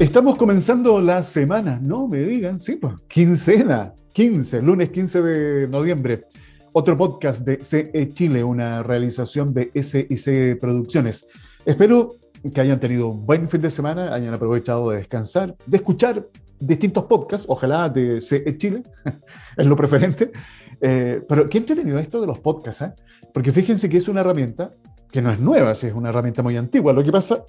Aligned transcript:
Estamos 0.00 0.36
comenzando 0.36 1.02
la 1.02 1.22
semana, 1.22 1.78
no 1.78 2.08
me 2.08 2.20
digan, 2.20 2.58
sí, 2.58 2.76
pues, 2.76 2.94
quincena, 3.06 3.92
15, 4.14 4.62
lunes 4.62 4.88
15 4.88 5.20
de 5.20 5.68
noviembre. 5.68 6.24
Otro 6.72 6.96
podcast 6.96 7.42
de 7.44 7.62
CE 7.62 8.08
Chile, 8.14 8.42
una 8.42 8.82
realización 8.82 9.52
de 9.52 9.70
SIC 9.74 10.58
Producciones. 10.58 11.26
Espero 11.66 12.14
que 12.54 12.62
hayan 12.62 12.80
tenido 12.80 13.08
un 13.08 13.26
buen 13.26 13.46
fin 13.46 13.60
de 13.60 13.70
semana, 13.70 14.14
hayan 14.14 14.32
aprovechado 14.32 14.88
de 14.88 14.96
descansar, 14.96 15.54
de 15.66 15.76
escuchar 15.76 16.26
distintos 16.58 17.04
podcasts, 17.04 17.46
ojalá 17.46 17.90
de 17.90 18.22
CE 18.22 18.56
Chile, 18.56 18.82
es 19.58 19.66
lo 19.66 19.76
preferente. 19.76 20.32
Eh, 20.80 21.22
pero 21.28 21.46
qué 21.46 21.58
entretenido 21.58 21.98
esto 21.98 22.22
de 22.22 22.26
los 22.26 22.38
podcasts, 22.38 22.80
¿eh? 22.80 22.94
porque 23.34 23.52
fíjense 23.52 23.90
que 23.90 23.98
es 23.98 24.08
una 24.08 24.22
herramienta 24.22 24.72
que 25.12 25.20
no 25.20 25.30
es 25.30 25.38
nueva, 25.38 25.72
es 25.72 25.84
una 25.84 26.08
herramienta 26.08 26.42
muy 26.42 26.56
antigua. 26.56 26.94
Lo 26.94 27.04
que 27.04 27.12
pasa 27.12 27.44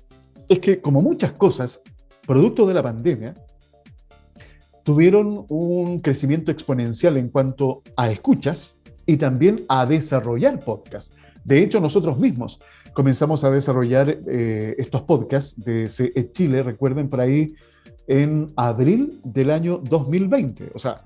es 0.50 0.60
que, 0.60 0.82
como 0.82 1.02
muchas 1.02 1.32
cosas, 1.32 1.82
producto 2.26 2.66
de 2.66 2.74
la 2.74 2.84
pandemia, 2.84 3.34
tuvieron 4.84 5.46
un 5.50 6.00
crecimiento 6.00 6.52
exponencial 6.52 7.18
en 7.18 7.30
cuanto 7.30 7.84
a 7.96 8.10
escuchas 8.10 8.78
y 9.06 9.18
también 9.18 9.66
a 9.68 9.86
desarrollar 9.86 10.60
podcasts. 10.60 11.16
De 11.44 11.62
hecho, 11.62 11.80
nosotros 11.80 12.18
mismos 12.18 12.60
comenzamos 12.94 13.44
a 13.44 13.52
desarrollar 13.52 14.20
eh, 14.28 14.76
estos 14.78 15.04
podcasts 15.04 15.60
de 15.64 15.90
CE 15.90 16.32
Chile, 16.32 16.62
recuerden, 16.64 17.10
por 17.10 17.22
ahí 17.22 17.54
en 18.08 18.52
abril 18.56 19.20
del 19.24 19.52
año 19.52 19.78
2020. 19.78 20.72
O 20.74 20.80
sea, 20.80 21.04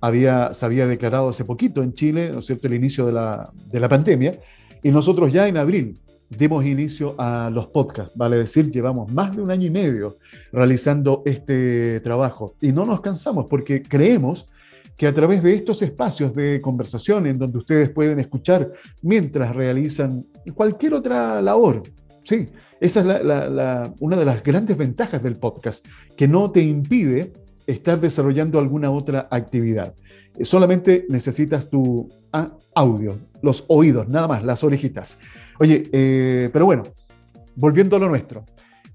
había, 0.00 0.52
se 0.54 0.66
había 0.66 0.86
declarado 0.86 1.28
hace 1.28 1.44
poquito 1.44 1.82
en 1.82 1.92
Chile, 1.92 2.30
¿no 2.32 2.40
es 2.40 2.46
cierto?, 2.46 2.66
el 2.66 2.74
inicio 2.74 3.06
de 3.06 3.12
la, 3.12 3.52
de 3.66 3.80
la 3.80 3.88
pandemia, 3.88 4.38
y 4.82 4.90
nosotros 4.90 5.32
ya 5.32 5.48
en 5.48 5.56
abril 5.56 5.98
dimos 6.30 6.64
inicio 6.64 7.14
a 7.18 7.50
los 7.50 7.66
podcasts, 7.68 8.16
vale 8.16 8.36
decir, 8.36 8.70
llevamos 8.70 9.12
más 9.12 9.34
de 9.34 9.42
un 9.42 9.50
año 9.50 9.66
y 9.66 9.70
medio 9.70 10.18
realizando 10.52 11.22
este 11.24 12.00
trabajo 12.00 12.54
y 12.60 12.72
no 12.72 12.84
nos 12.84 13.00
cansamos 13.00 13.46
porque 13.48 13.82
creemos 13.82 14.46
que 14.96 15.06
a 15.06 15.14
través 15.14 15.42
de 15.42 15.54
estos 15.54 15.80
espacios 15.82 16.34
de 16.34 16.60
conversación 16.60 17.26
en 17.26 17.38
donde 17.38 17.58
ustedes 17.58 17.88
pueden 17.88 18.18
escuchar 18.18 18.70
mientras 19.00 19.54
realizan 19.54 20.26
cualquier 20.54 20.94
otra 20.94 21.40
labor, 21.40 21.82
sí, 22.24 22.46
esa 22.80 23.00
es 23.00 23.92
una 24.00 24.16
de 24.16 24.24
las 24.24 24.42
grandes 24.42 24.76
ventajas 24.76 25.22
del 25.22 25.36
podcast, 25.36 25.86
que 26.16 26.26
no 26.26 26.50
te 26.50 26.62
impide 26.62 27.32
estar 27.66 28.00
desarrollando 28.00 28.58
alguna 28.58 28.90
otra 28.90 29.28
actividad. 29.30 29.94
Solamente 30.42 31.06
necesitas 31.08 31.68
tu 31.68 32.08
ah, 32.32 32.56
audio, 32.74 33.18
los 33.42 33.64
oídos, 33.68 34.08
nada 34.08 34.26
más, 34.26 34.44
las 34.44 34.64
orejitas. 34.64 35.18
Oye, 35.60 35.88
eh, 35.92 36.50
pero 36.52 36.66
bueno, 36.66 36.84
volviendo 37.56 37.96
a 37.96 37.98
lo 37.98 38.08
nuestro. 38.08 38.44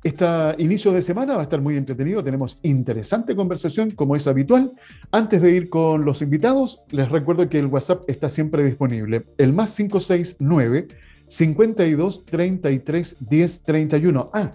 Este 0.03 0.25
inicio 0.57 0.91
de 0.91 1.01
semana 1.01 1.35
va 1.35 1.41
a 1.41 1.43
estar 1.43 1.61
muy 1.61 1.77
entretenido, 1.77 2.23
tenemos 2.23 2.59
interesante 2.61 3.35
conversación 3.35 3.91
como 3.91 4.15
es 4.17 4.27
habitual. 4.27 4.73
Antes 5.11 5.41
de 5.41 5.51
ir 5.51 5.69
con 5.69 6.03
los 6.03 6.21
invitados, 6.21 6.81
les 6.91 7.09
recuerdo 7.09 7.47
que 7.47 7.59
el 7.59 7.67
WhatsApp 7.67 8.03
está 8.07 8.27
siempre 8.27 8.65
disponible. 8.65 9.25
El 9.37 9.53
más 9.53 9.75
569 9.75 10.87
52 11.27 12.25
33 12.25 13.17
10 13.19 13.63
31. 13.63 14.29
Ah, 14.33 14.51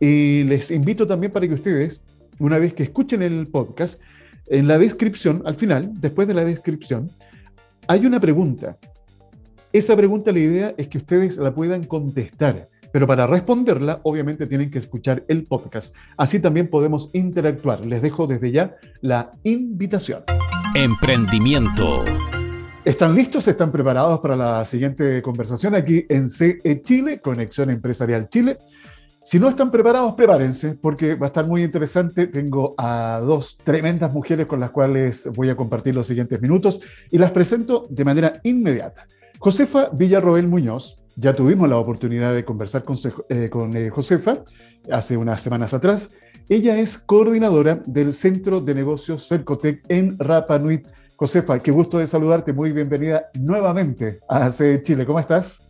y 0.00 0.44
les 0.44 0.70
invito 0.70 1.06
también 1.06 1.32
para 1.32 1.46
que 1.46 1.54
ustedes, 1.54 2.02
una 2.38 2.58
vez 2.58 2.72
que 2.72 2.82
escuchen 2.82 3.22
el 3.22 3.46
podcast, 3.48 4.00
en 4.48 4.66
la 4.68 4.78
descripción, 4.78 5.42
al 5.44 5.56
final, 5.56 5.92
después 6.00 6.26
de 6.28 6.34
la 6.34 6.44
descripción, 6.44 7.10
hay 7.88 8.06
una 8.06 8.20
pregunta 8.20 8.78
esa 9.78 9.94
pregunta, 9.94 10.32
la 10.32 10.38
idea 10.38 10.74
es 10.78 10.88
que 10.88 10.96
ustedes 10.96 11.36
la 11.36 11.54
puedan 11.54 11.84
contestar, 11.84 12.70
pero 12.92 13.06
para 13.06 13.26
responderla, 13.26 14.00
obviamente 14.04 14.46
tienen 14.46 14.70
que 14.70 14.78
escuchar 14.78 15.24
el 15.28 15.44
podcast. 15.44 15.94
Así 16.16 16.40
también 16.40 16.68
podemos 16.68 17.10
interactuar. 17.12 17.84
Les 17.84 18.00
dejo 18.00 18.26
desde 18.26 18.52
ya 18.52 18.76
la 19.02 19.32
invitación. 19.42 20.22
Emprendimiento. 20.74 22.04
¿Están 22.86 23.14
listos? 23.14 23.48
¿Están 23.48 23.70
preparados 23.70 24.20
para 24.20 24.34
la 24.34 24.64
siguiente 24.64 25.20
conversación 25.20 25.74
aquí 25.74 26.06
en 26.08 26.30
CE 26.30 26.80
Chile, 26.82 27.20
Conexión 27.20 27.68
Empresarial 27.68 28.30
Chile? 28.30 28.56
Si 29.22 29.38
no 29.38 29.48
están 29.48 29.70
preparados, 29.70 30.14
prepárense, 30.14 30.74
porque 30.80 31.16
va 31.16 31.26
a 31.26 31.28
estar 31.28 31.46
muy 31.46 31.62
interesante. 31.64 32.28
Tengo 32.28 32.74
a 32.78 33.20
dos 33.22 33.58
tremendas 33.58 34.14
mujeres 34.14 34.46
con 34.46 34.60
las 34.60 34.70
cuales 34.70 35.28
voy 35.34 35.50
a 35.50 35.56
compartir 35.56 35.94
los 35.94 36.06
siguientes 36.06 36.40
minutos 36.40 36.80
y 37.10 37.18
las 37.18 37.32
presento 37.32 37.86
de 37.90 38.04
manera 38.04 38.40
inmediata. 38.44 39.06
Josefa 39.38 39.90
Villarroel 39.92 40.48
Muñoz, 40.48 40.96
ya 41.16 41.34
tuvimos 41.34 41.68
la 41.68 41.78
oportunidad 41.78 42.34
de 42.34 42.44
conversar 42.44 42.84
con, 42.84 42.96
eh, 43.28 43.50
eh, 43.50 43.90
Josefa 43.90 44.44
hace 44.90 45.16
unas 45.16 45.40
semanas 45.40 45.74
atrás. 45.74 46.10
Ella 46.48 46.78
es 46.78 46.98
coordinadora 46.98 47.82
del 47.86 48.12
Centro 48.12 48.60
de 48.60 48.74
Negocios 48.74 49.26
Cercotec 49.26 49.82
en 49.88 50.18
Rapa 50.18 50.58
Nui. 50.58 50.82
Josefa, 51.16 51.58
qué 51.58 51.70
gusto 51.70 51.98
de 51.98 52.06
saludarte, 52.06 52.52
muy 52.52 52.72
bienvenida 52.72 53.30
nuevamente 53.34 54.20
a 54.28 54.50
Chile. 54.50 55.06
¿Cómo 55.06 55.18
estás? 55.18 55.60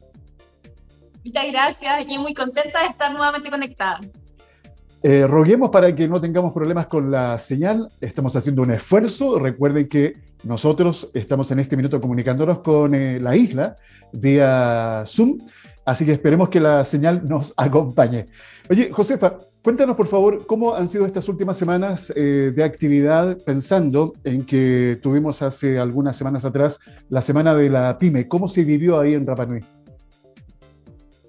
Muchas 1.25 1.47
gracias, 1.50 2.06
y 2.09 2.19
muy 2.19 2.34
contenta 2.34 2.83
de 2.83 2.87
estar 2.88 3.12
nuevamente 3.12 3.50
conectada. 3.50 4.00
Eh, 5.03 5.27
roguemos 5.27 5.71
para 5.71 5.94
que 5.94 6.09
no 6.09 6.21
tengamos 6.21 6.53
problemas 6.53 6.87
con 6.87 7.10
la 7.10 7.38
señal. 7.38 7.88
Estamos 8.00 8.34
haciendo 8.34 8.62
un 8.62 8.72
esfuerzo. 8.72 9.38
Recuerden 9.38 9.88
que 9.88 10.15
nosotros 10.47 11.11
estamos 11.12 11.51
en 11.51 11.59
este 11.59 11.77
minuto 11.77 12.01
comunicándonos 12.01 12.61
con 12.61 12.95
eh, 12.95 13.19
la 13.19 13.37
isla 13.37 13.75
vía 14.12 15.03
Zoom, 15.05 15.39
así 15.84 16.07
que 16.07 16.12
esperemos 16.12 16.49
que 16.51 16.61
la 16.61 16.84
señal 16.84 17.27
nos 17.27 17.53
acompañe. 17.57 18.27
Oye, 18.71 18.91
Josefa, 18.93 19.39
cuéntanos 19.61 19.97
por 19.97 20.07
favor 20.07 20.47
cómo 20.47 20.77
han 20.77 20.89
sido 20.89 21.05
estas 21.05 21.29
últimas 21.29 21.57
semanas 21.57 22.12
eh, 22.15 22.53
de 22.55 22.62
actividad, 22.62 23.37
pensando 23.45 24.12
en 24.23 24.47
que 24.47 25.01
tuvimos 25.03 25.43
hace 25.43 25.81
algunas 25.81 26.17
semanas 26.17 26.45
atrás 26.45 26.78
la 27.09 27.23
semana 27.23 27.53
de 27.55 27.69
la 27.69 27.99
PyME. 27.99 28.28
¿Cómo 28.28 28.47
se 28.47 28.63
vivió 28.63 29.01
ahí 29.01 29.15
en 29.15 29.27
Rapa 29.27 29.47
Nui? 29.47 29.65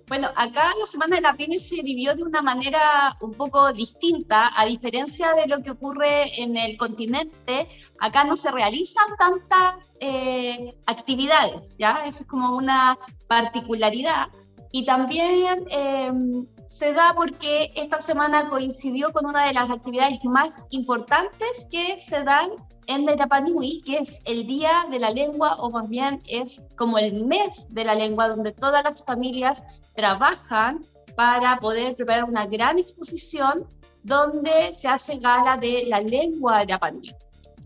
Bueno, 0.07 0.29
acá 0.37 0.71
la 0.79 0.85
Semana 0.85 1.17
de 1.17 1.21
la 1.21 1.33
PyME 1.33 1.59
se 1.59 1.81
vivió 1.81 2.15
de 2.15 2.23
una 2.23 2.41
manera 2.41 3.17
un 3.19 3.33
poco 3.33 3.73
distinta, 3.73 4.51
a 4.55 4.65
diferencia 4.65 5.33
de 5.33 5.47
lo 5.47 5.61
que 5.61 5.71
ocurre 5.71 6.41
en 6.41 6.55
el 6.55 6.77
continente, 6.77 7.67
acá 7.99 8.23
no 8.23 8.37
se 8.37 8.49
realizan 8.49 9.07
tantas 9.19 9.91
eh, 9.99 10.73
actividades, 10.85 11.75
¿ya? 11.77 12.05
Esa 12.05 12.23
es 12.23 12.27
como 12.27 12.55
una 12.55 12.97
particularidad. 13.27 14.29
Y 14.71 14.85
también 14.85 15.65
em, 15.69 16.47
se 16.67 16.93
da 16.93 17.13
porque 17.15 17.71
esta 17.75 17.99
semana 18.01 18.49
coincidió 18.49 19.11
con 19.11 19.25
una 19.25 19.45
de 19.45 19.53
las 19.53 19.69
actividades 19.69 20.23
más 20.23 20.65
importantes 20.69 21.65
que 21.71 21.99
se 22.01 22.23
dan 22.23 22.51
en 22.87 23.05
la 23.05 23.13
Irapanui, 23.13 23.81
que 23.81 23.97
es 23.97 24.19
el 24.25 24.47
Día 24.47 24.85
de 24.89 24.99
la 24.99 25.11
Lengua, 25.11 25.55
o 25.59 25.69
más 25.69 25.89
bien 25.89 26.21
es 26.27 26.61
como 26.75 26.97
el 26.97 27.25
mes 27.25 27.67
de 27.69 27.83
la 27.83 27.95
lengua, 27.95 28.29
donde 28.29 28.51
todas 28.51 28.83
las 28.83 29.03
familias 29.03 29.63
trabajan 29.95 30.85
para 31.15 31.57
poder 31.59 31.95
preparar 31.95 32.23
una 32.23 32.45
gran 32.45 32.77
exposición 32.77 33.65
donde 34.03 34.73
se 34.73 34.87
hace 34.87 35.17
gala 35.17 35.57
de 35.57 35.83
la 35.87 35.99
lengua 35.99 36.65
de 36.65 36.77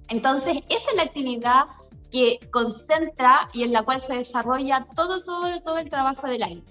Entonces, 0.07 0.57
esa 0.69 0.89
es 0.91 0.95
la 0.95 1.03
actividad 1.03 1.65
que 2.11 2.39
concentra 2.51 3.49
y 3.53 3.63
en 3.63 3.73
la 3.73 3.83
cual 3.83 4.01
se 4.01 4.15
desarrolla 4.15 4.87
todo, 4.95 5.23
todo, 5.23 5.61
todo 5.61 5.77
el 5.77 5.89
trabajo 5.89 6.27
del 6.27 6.43
año. 6.43 6.63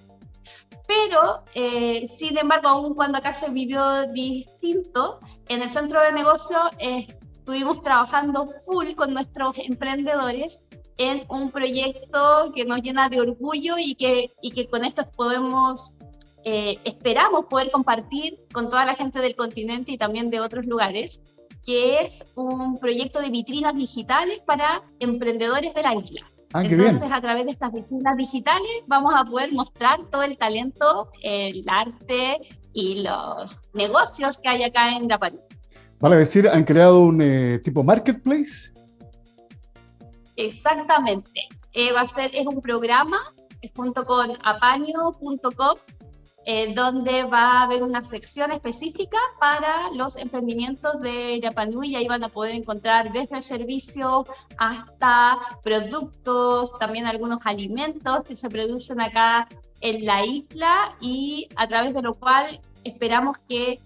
Pero, 0.91 1.43
eh, 1.55 2.05
sin 2.07 2.37
embargo, 2.37 2.67
aún 2.67 2.95
cuando 2.95 3.17
acá 3.17 3.33
se 3.33 3.49
vivió 3.49 4.07
distinto, 4.07 5.19
en 5.47 5.61
el 5.61 5.69
centro 5.69 6.01
de 6.01 6.11
negocio 6.11 6.57
estuvimos 6.79 7.81
trabajando 7.81 8.49
full 8.65 8.93
con 8.95 9.13
nuestros 9.13 9.57
emprendedores 9.57 10.61
en 10.97 11.23
un 11.29 11.49
proyecto 11.49 12.51
que 12.53 12.65
nos 12.65 12.81
llena 12.81 13.07
de 13.07 13.21
orgullo 13.21 13.75
y 13.77 13.95
que, 13.95 14.31
y 14.41 14.51
que 14.51 14.67
con 14.67 14.83
esto 14.83 15.09
podemos, 15.15 15.95
eh, 16.43 16.77
esperamos 16.83 17.45
poder 17.45 17.71
compartir 17.71 18.37
con 18.51 18.69
toda 18.69 18.83
la 18.83 18.95
gente 18.95 19.19
del 19.19 19.37
continente 19.37 19.93
y 19.93 19.97
también 19.97 20.29
de 20.29 20.41
otros 20.41 20.65
lugares, 20.65 21.21
que 21.65 22.01
es 22.01 22.25
un 22.35 22.79
proyecto 22.79 23.21
de 23.21 23.29
vitrinas 23.29 23.75
digitales 23.75 24.41
para 24.45 24.83
emprendedores 24.99 25.73
de 25.73 25.83
la 25.83 25.95
isla. 25.95 26.25
Ah, 26.53 26.63
Entonces, 26.63 27.11
a 27.11 27.21
través 27.21 27.45
de 27.45 27.51
estas 27.51 27.71
vitrinas 27.71 28.17
digitales 28.17 28.83
vamos 28.87 29.13
a 29.15 29.23
poder 29.23 29.53
mostrar 29.53 29.99
todo 30.11 30.23
el 30.23 30.37
talento, 30.37 31.09
el 31.23 31.63
arte 31.67 32.39
y 32.73 33.03
los 33.03 33.59
negocios 33.73 34.39
que 34.39 34.49
hay 34.49 34.63
acá 34.63 34.95
en 34.95 35.09
Japón. 35.09 35.39
Vale 35.99 36.17
decir, 36.17 36.49
han 36.49 36.63
creado 36.63 37.01
un 37.01 37.21
eh, 37.21 37.59
tipo 37.59 37.83
marketplace 37.83 38.71
Exactamente. 40.35 41.47
Eh, 41.73 41.91
va 41.93 42.01
a 42.01 42.07
ser, 42.07 42.31
es 42.33 42.47
un 42.47 42.61
programa 42.61 43.19
junto 43.75 44.05
con 44.05 44.31
apaño.com 44.43 45.77
eh, 46.45 46.73
donde 46.73 47.23
va 47.23 47.59
a 47.59 47.63
haber 47.63 47.83
una 47.83 48.03
sección 48.03 48.51
específica 48.51 49.17
para 49.39 49.91
los 49.93 50.17
emprendimientos 50.17 50.99
de 50.99 51.39
Yapanui 51.39 51.89
y 51.89 51.95
ahí 51.95 52.07
van 52.07 52.23
a 52.23 52.29
poder 52.29 52.55
encontrar 52.55 53.11
desde 53.11 53.37
el 53.37 53.43
servicio 53.43 54.25
hasta 54.57 55.37
productos, 55.63 56.77
también 56.79 57.05
algunos 57.05 57.45
alimentos 57.45 58.23
que 58.23 58.35
se 58.35 58.49
producen 58.49 59.01
acá 59.01 59.47
en 59.81 60.03
la 60.03 60.25
isla 60.25 60.95
y 60.99 61.47
a 61.55 61.67
través 61.67 61.93
de 61.93 62.01
lo 62.01 62.15
cual 62.15 62.59
esperamos 62.83 63.37
que 63.47 63.79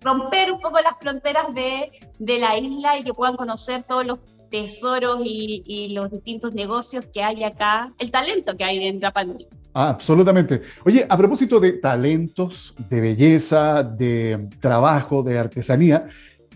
romper 0.00 0.50
un 0.50 0.60
poco 0.60 0.80
las 0.80 0.94
fronteras 0.98 1.52
de, 1.54 1.92
de 2.18 2.38
la 2.38 2.56
isla 2.56 2.98
y 2.98 3.04
que 3.04 3.12
puedan 3.12 3.36
conocer 3.36 3.82
todos 3.82 4.06
los 4.06 4.18
tesoros 4.50 5.20
y, 5.24 5.62
y, 5.66 5.88
los 5.88 6.10
distintos 6.10 6.54
negocios 6.54 7.04
que 7.12 7.22
hay 7.22 7.44
acá, 7.44 7.92
el 7.98 8.10
talento 8.10 8.56
que 8.56 8.64
hay 8.64 8.86
en 8.86 9.00
Rapa 9.00 9.24
Nui. 9.24 9.46
Absolutamente. 9.74 10.62
Oye, 10.84 11.06
a 11.08 11.16
propósito 11.16 11.58
de 11.58 11.72
talentos, 11.72 12.74
de 12.90 13.00
belleza, 13.00 13.82
de 13.82 14.48
trabajo, 14.60 15.22
de 15.22 15.38
artesanía, 15.38 16.08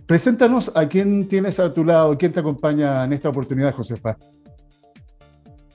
preséntanos 0.06 0.70
a 0.74 0.86
quién 0.86 1.28
tienes 1.28 1.58
a 1.58 1.72
tu 1.72 1.84
lado, 1.84 2.16
quién 2.18 2.32
te 2.32 2.40
acompaña 2.40 3.04
en 3.04 3.14
esta 3.14 3.30
oportunidad, 3.30 3.74
Josefa. 3.74 4.16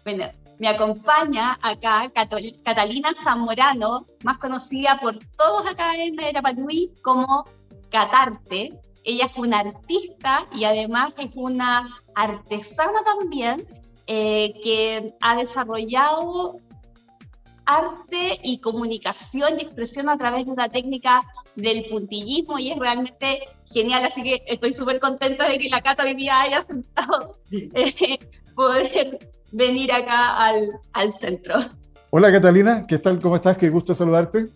Bueno, 0.03 0.25
me 0.59 0.67
acompaña 0.67 1.57
acá 1.61 2.11
Catalina 2.63 3.09
Zamorano, 3.23 4.05
más 4.23 4.37
conocida 4.37 4.99
por 5.01 5.17
todos 5.35 5.65
acá 5.65 5.95
en 5.95 6.15
Rapanui 6.17 6.91
como 7.01 7.45
Catarte. 7.89 8.69
Ella 9.03 9.25
es 9.25 9.35
una 9.35 9.59
artista 9.61 10.45
y 10.53 10.65
además 10.65 11.13
es 11.17 11.31
una 11.35 11.89
artesana 12.13 12.99
también 13.03 13.65
eh, 14.05 14.53
que 14.63 15.15
ha 15.21 15.35
desarrollado 15.35 16.59
arte 17.75 18.39
y 18.43 18.59
comunicación 18.59 19.57
y 19.57 19.63
expresión 19.63 20.09
a 20.09 20.17
través 20.17 20.45
de 20.45 20.51
una 20.51 20.69
técnica 20.69 21.21
del 21.55 21.85
puntillismo 21.89 22.59
y 22.59 22.71
es 22.71 22.79
realmente 22.79 23.39
genial, 23.71 24.03
así 24.05 24.23
que 24.23 24.43
estoy 24.47 24.73
súper 24.73 24.99
contenta 24.99 25.47
de 25.47 25.57
que 25.57 25.69
la 25.69 25.81
Cata 25.81 26.03
hoy 26.03 26.13
día 26.13 26.41
haya 26.41 26.59
aceptado 26.59 27.37
eh, 27.51 28.19
poder 28.55 29.19
venir 29.51 29.91
acá 29.91 30.37
al, 30.37 30.69
al 30.93 31.13
centro. 31.13 31.55
Hola 32.09 32.31
Catalina, 32.31 32.85
¿qué 32.87 32.97
tal? 32.97 33.19
¿Cómo 33.19 33.35
estás? 33.37 33.57
Qué 33.57 33.69
gusto 33.69 33.93
saludarte. 33.93 34.47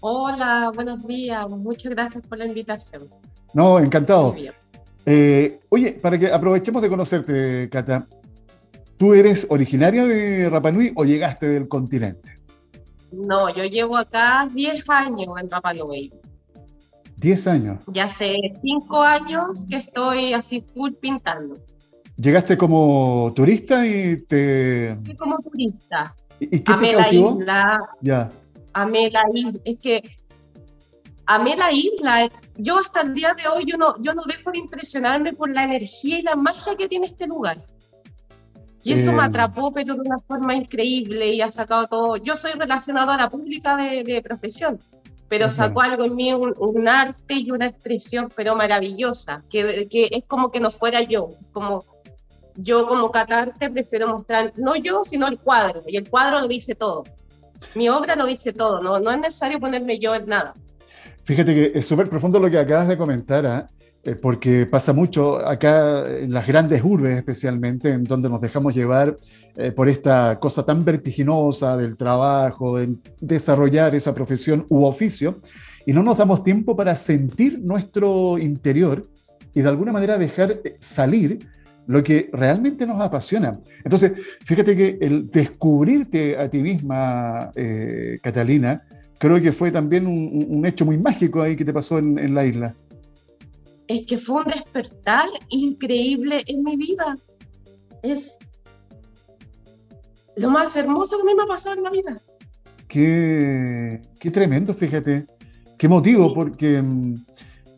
Hola, 0.00 0.70
buenos 0.74 1.06
días. 1.06 1.48
Muchas 1.48 1.92
gracias 1.92 2.26
por 2.26 2.38
la 2.38 2.46
invitación. 2.46 3.08
No, 3.54 3.78
encantado. 3.78 4.34
Eh, 5.06 5.60
oye, 5.68 5.92
para 5.92 6.18
que 6.18 6.30
aprovechemos 6.30 6.82
de 6.82 6.88
conocerte, 6.88 7.68
Cata, 7.70 8.06
¿tú 8.96 9.14
eres 9.14 9.46
originaria 9.50 10.06
de 10.06 10.48
Rapanui 10.50 10.92
o 10.96 11.04
llegaste 11.04 11.46
del 11.46 11.68
continente? 11.68 12.38
No, 13.12 13.48
yo 13.54 13.64
llevo 13.64 13.96
acá 13.96 14.48
10 14.52 14.88
años 14.88 15.28
en 15.40 15.50
Rapanui. 15.50 16.12
10 17.16 17.46
años. 17.46 17.84
Ya 17.86 18.04
hace 18.04 18.36
5 18.60 19.02
años 19.02 19.64
que 19.68 19.76
estoy 19.76 20.32
así 20.32 20.64
full 20.74 20.92
pintando. 21.00 21.54
Llegaste 22.16 22.56
como 22.56 23.32
turista 23.34 23.86
y 23.86 24.22
te... 24.22 24.96
Sí, 25.04 25.16
como 25.16 25.38
turista. 25.38 26.14
¿Y 26.38 26.60
qué 26.60 26.72
amé 26.72 26.90
te 26.90 26.96
la 26.96 27.12
isla. 27.12 27.78
Ya. 28.00 28.30
Amé 28.72 29.10
la 29.10 29.22
isla. 29.32 29.60
Es 29.64 29.78
que 29.78 30.02
amé 31.26 31.56
la 31.56 31.72
isla. 31.72 32.28
Yo 32.56 32.78
hasta 32.78 33.00
el 33.00 33.14
día 33.14 33.34
de 33.34 33.48
hoy 33.48 33.64
yo 33.66 33.76
no, 33.76 34.00
yo 34.00 34.14
no 34.14 34.22
dejo 34.24 34.52
de 34.52 34.58
impresionarme 34.58 35.32
por 35.32 35.50
la 35.50 35.64
energía 35.64 36.18
y 36.18 36.22
la 36.22 36.36
magia 36.36 36.76
que 36.76 36.88
tiene 36.88 37.06
este 37.06 37.26
lugar. 37.26 37.58
Y 38.84 38.92
eso 38.92 39.12
me 39.12 39.22
eh. 39.22 39.26
atrapó, 39.26 39.72
pero 39.72 39.94
de 39.94 40.00
una 40.00 40.18
forma 40.18 40.54
increíble 40.54 41.32
y 41.32 41.40
ha 41.40 41.48
sacado 41.48 41.86
todo. 41.86 42.16
Yo 42.16 42.36
soy 42.36 42.52
relacionadora 42.52 43.30
pública 43.30 43.76
de, 43.76 44.04
de 44.04 44.22
profesión, 44.22 44.78
pero 45.28 45.50
sacó 45.50 45.80
algo 45.80 46.04
en 46.04 46.14
mí, 46.14 46.32
un, 46.34 46.54
un, 46.58 46.86
arte 46.86 47.34
y 47.34 47.50
una 47.50 47.66
expresión, 47.66 48.30
pero 48.36 48.54
maravillosa, 48.54 49.42
que, 49.48 49.88
que 49.88 50.10
es 50.12 50.26
como 50.26 50.50
que 50.50 50.60
no 50.60 50.70
fuera 50.70 51.00
yo, 51.00 51.30
como 51.52 51.84
yo 52.56 52.86
como 52.86 53.10
catarte 53.10 53.70
prefiero 53.70 54.06
mostrar, 54.06 54.52
no 54.56 54.76
yo, 54.76 55.02
sino 55.02 55.26
el 55.28 55.38
cuadro, 55.38 55.82
y 55.86 55.96
el 55.96 56.08
cuadro 56.08 56.40
lo 56.40 56.46
dice 56.46 56.74
todo. 56.74 57.04
Mi 57.74 57.88
obra 57.88 58.14
lo 58.14 58.26
dice 58.26 58.52
todo, 58.52 58.80
no, 58.80 59.00
no 59.00 59.10
es 59.10 59.18
necesario 59.18 59.58
ponerme 59.58 59.98
yo 59.98 60.14
en 60.14 60.26
nada. 60.26 60.54
Fíjate 61.22 61.54
que 61.54 61.78
es 61.78 61.86
súper 61.86 62.10
profundo 62.10 62.38
lo 62.38 62.50
que 62.50 62.58
acabas 62.58 62.86
de 62.86 62.98
comentar, 62.98 63.46
¿ah? 63.46 63.66
Eh, 64.04 64.16
porque 64.20 64.66
pasa 64.66 64.92
mucho 64.92 65.38
acá 65.38 66.06
en 66.06 66.32
las 66.32 66.46
grandes 66.46 66.82
urbes 66.84 67.16
especialmente, 67.16 67.90
en 67.90 68.04
donde 68.04 68.28
nos 68.28 68.40
dejamos 68.40 68.74
llevar 68.74 69.16
eh, 69.56 69.72
por 69.72 69.88
esta 69.88 70.38
cosa 70.40 70.64
tan 70.64 70.84
vertiginosa 70.84 71.76
del 71.76 71.96
trabajo, 71.96 72.78
de 72.78 72.96
desarrollar 73.20 73.94
esa 73.94 74.14
profesión 74.14 74.66
u 74.68 74.84
oficio, 74.84 75.40
y 75.86 75.92
no 75.92 76.02
nos 76.02 76.18
damos 76.18 76.42
tiempo 76.42 76.76
para 76.76 76.96
sentir 76.96 77.60
nuestro 77.60 78.38
interior 78.38 79.06
y 79.54 79.62
de 79.62 79.68
alguna 79.68 79.92
manera 79.92 80.18
dejar 80.18 80.60
eh, 80.64 80.76
salir 80.80 81.46
lo 81.86 82.02
que 82.02 82.30
realmente 82.32 82.86
nos 82.86 83.00
apasiona. 83.00 83.58
Entonces, 83.84 84.12
fíjate 84.44 84.74
que 84.74 84.98
el 85.00 85.30
descubrirte 85.30 86.36
a 86.36 86.48
ti 86.48 86.58
misma, 86.58 87.50
eh, 87.54 88.18
Catalina, 88.22 88.82
creo 89.18 89.40
que 89.40 89.52
fue 89.52 89.70
también 89.70 90.06
un, 90.06 90.64
hecho 90.66 90.84
muy 90.86 90.96
mágico 90.96 91.42
ahí 91.42 91.56
que 91.56 91.64
te 91.64 91.72
pasó 91.72 91.98
en, 91.98 92.34
la 92.34 92.46
isla. 92.46 92.74
Es 93.88 94.06
que 94.06 94.18
fue 94.18 94.42
un 94.42 94.50
despertar 94.50 95.28
increíble 95.50 96.42
en 96.46 96.62
mi 96.62 96.76
vida. 96.76 97.16
Es 98.02 98.38
lo 100.36 100.50
más 100.50 100.74
hermoso 100.76 101.18
que 101.18 101.34
me 101.34 101.42
ha 101.42 101.46
pasado 101.46 101.76
en 101.76 101.82
la 101.82 101.90
vida. 101.90 102.20
Qué, 102.88 104.00
qué 104.18 104.30
tremendo, 104.30 104.74
fíjate. 104.74 105.26
Qué 105.76 105.88
motivo, 105.88 106.32
porque 106.32 106.80
mm, 106.80 107.14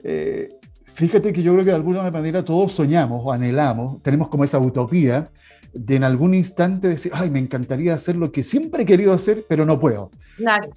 eh, 0.04 0.56
Fíjate 0.96 1.30
que 1.30 1.42
yo 1.42 1.52
creo 1.52 1.64
que 1.64 1.70
de 1.72 1.76
alguna 1.76 2.10
manera 2.10 2.42
todos 2.42 2.72
soñamos 2.72 3.20
o 3.22 3.30
anhelamos, 3.30 4.02
tenemos 4.02 4.28
como 4.28 4.44
esa 4.44 4.58
utopía 4.58 5.30
de 5.74 5.96
en 5.96 6.04
algún 6.04 6.34
instante 6.34 6.88
decir, 6.88 7.12
ay, 7.14 7.28
me 7.28 7.38
encantaría 7.38 7.92
hacer 7.92 8.16
lo 8.16 8.32
que 8.32 8.42
siempre 8.42 8.84
he 8.84 8.86
querido 8.86 9.12
hacer, 9.12 9.44
pero 9.46 9.66
no 9.66 9.78
puedo. 9.78 10.10
Claro. 10.38 10.70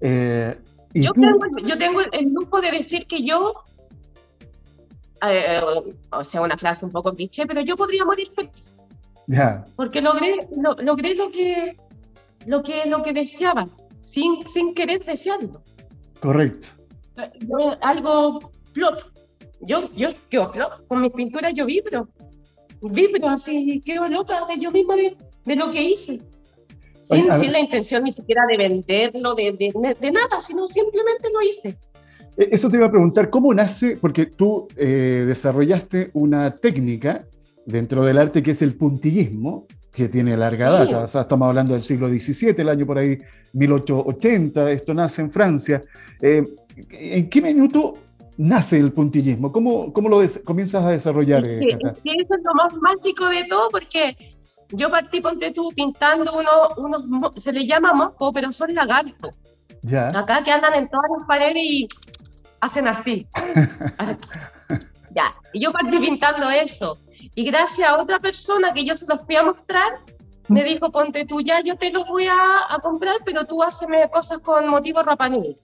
Eh, 0.00 0.56
yo, 0.94 1.12
tengo, 1.12 2.02
el 2.12 2.32
lujo 2.32 2.60
de 2.60 2.70
decir 2.70 3.06
que 3.08 3.24
yo, 3.24 3.52
eh, 5.32 5.60
o 6.10 6.24
sea, 6.24 6.42
una 6.42 6.56
frase 6.56 6.84
un 6.84 6.90
poco 6.90 7.14
cliché, 7.14 7.46
pero 7.46 7.60
yo 7.60 7.76
podría 7.76 8.04
morir 8.04 8.30
feliz. 8.34 8.76
Ya. 9.26 9.64
Porque 9.76 10.00
logré, 10.00 10.36
logré 10.80 11.14
lo 11.14 11.30
que, 11.30 11.76
lo 12.46 12.62
que, 12.62 12.86
lo 12.86 13.02
que 13.02 13.12
deseaba, 13.12 13.66
sin, 14.02 14.46
sin 14.48 14.74
querer 14.74 15.04
desearlo. 15.04 15.62
Correcto. 16.20 16.68
algo 17.80 18.52
plop, 18.72 19.00
yo, 19.60 19.90
yo, 19.94 20.10
yo, 20.30 20.52
con 20.88 21.00
mis 21.00 21.12
pinturas 21.12 21.52
yo 21.54 21.66
vibro, 21.66 22.08
vibro 22.82 23.28
así, 23.28 23.80
quedo 23.84 24.08
loca 24.08 24.44
de 24.46 24.58
yo 24.58 24.70
misma 24.70 24.96
de, 24.96 25.16
de 25.44 25.56
lo 25.56 25.70
que 25.70 25.82
hice. 25.82 26.20
Sin, 27.02 27.32
sin, 27.38 27.52
la 27.52 27.60
intención 27.60 28.04
ni 28.04 28.12
siquiera 28.12 28.42
de 28.48 28.56
venderlo, 28.56 29.34
de, 29.34 29.52
de, 29.52 29.96
de, 30.00 30.10
nada, 30.10 30.40
sino 30.40 30.66
simplemente 30.66 31.28
lo 31.32 31.42
hice. 31.42 31.78
E, 32.36 32.48
eso 32.52 32.68
te 32.68 32.76
iba 32.76 32.86
a 32.86 32.90
preguntar, 32.90 33.30
¿cómo 33.30 33.52
nace? 33.54 33.96
Porque 34.00 34.26
tú 34.26 34.68
eh, 34.76 35.24
desarrollaste 35.26 36.10
una 36.14 36.50
técnica 36.56 37.26
dentro 37.66 38.04
del 38.04 38.18
arte 38.18 38.42
que 38.42 38.52
es 38.52 38.62
el 38.62 38.74
puntillismo, 38.74 39.66
que 39.92 40.08
tiene 40.08 40.36
larga 40.36 40.70
data. 40.70 41.04
O 41.04 41.08
sea, 41.08 41.22
estamos 41.22 41.48
hablando 41.48 41.74
del 41.74 41.84
siglo 41.84 42.08
XVII, 42.08 42.54
el 42.58 42.68
año 42.68 42.86
por 42.86 42.98
ahí 42.98 43.18
1880, 43.52 44.70
esto 44.70 44.92
nace 44.92 45.22
en 45.22 45.30
Francia. 45.30 45.82
Eh, 46.20 46.44
¿En 46.90 47.30
qué 47.30 47.40
minuto 47.40 47.94
nace 48.36 48.78
el 48.78 48.92
puntillismo? 48.92 49.52
¿Cómo, 49.52 49.92
cómo 49.92 50.08
lo 50.08 50.20
comienzas 50.44 50.84
a 50.84 50.90
desarrollar? 50.90 51.44
Eh, 51.44 51.60
eso 51.60 51.94
es 52.02 52.44
lo 52.44 52.54
más 52.54 52.74
mágico 52.74 53.28
de 53.28 53.44
todo 53.48 53.68
porque 53.70 54.16
yo 54.70 54.90
partí, 54.90 55.20
ponte 55.20 55.52
tú, 55.52 55.70
pintando 55.74 56.32
unos, 56.32 57.04
unos 57.06 57.32
se 57.42 57.52
le 57.52 57.66
llama 57.66 57.92
mosco, 57.92 58.32
pero 58.32 58.50
son 58.50 58.74
lagartos. 58.74 59.36
Ya. 59.82 60.08
Acá 60.08 60.42
que 60.42 60.50
andan 60.50 60.74
en 60.74 60.88
todas 60.88 61.10
las 61.18 61.28
paredes 61.28 61.56
y 61.56 61.88
hacen 62.64 62.88
así. 62.88 63.26
ya. 65.14 65.34
Y 65.52 65.62
yo 65.62 65.72
partí 65.72 65.98
pintando 65.98 66.50
eso. 66.50 66.98
Y 67.34 67.44
gracias 67.44 67.88
a 67.88 68.00
otra 68.00 68.18
persona 68.20 68.72
que 68.72 68.84
yo 68.84 68.96
se 68.96 69.06
los 69.06 69.22
fui 69.22 69.36
a 69.36 69.42
mostrar, 69.42 69.92
me 70.48 70.64
dijo, 70.64 70.90
ponte 70.90 71.24
tú 71.24 71.40
ya, 71.40 71.62
yo 71.62 71.76
te 71.76 71.90
los 71.90 72.06
voy 72.06 72.26
a, 72.26 72.34
a 72.68 72.78
comprar, 72.80 73.16
pero 73.24 73.44
tú 73.44 73.62
hazme 73.62 74.08
cosas 74.10 74.38
con 74.40 74.68
motivo 74.68 75.02
rapanui 75.02 75.56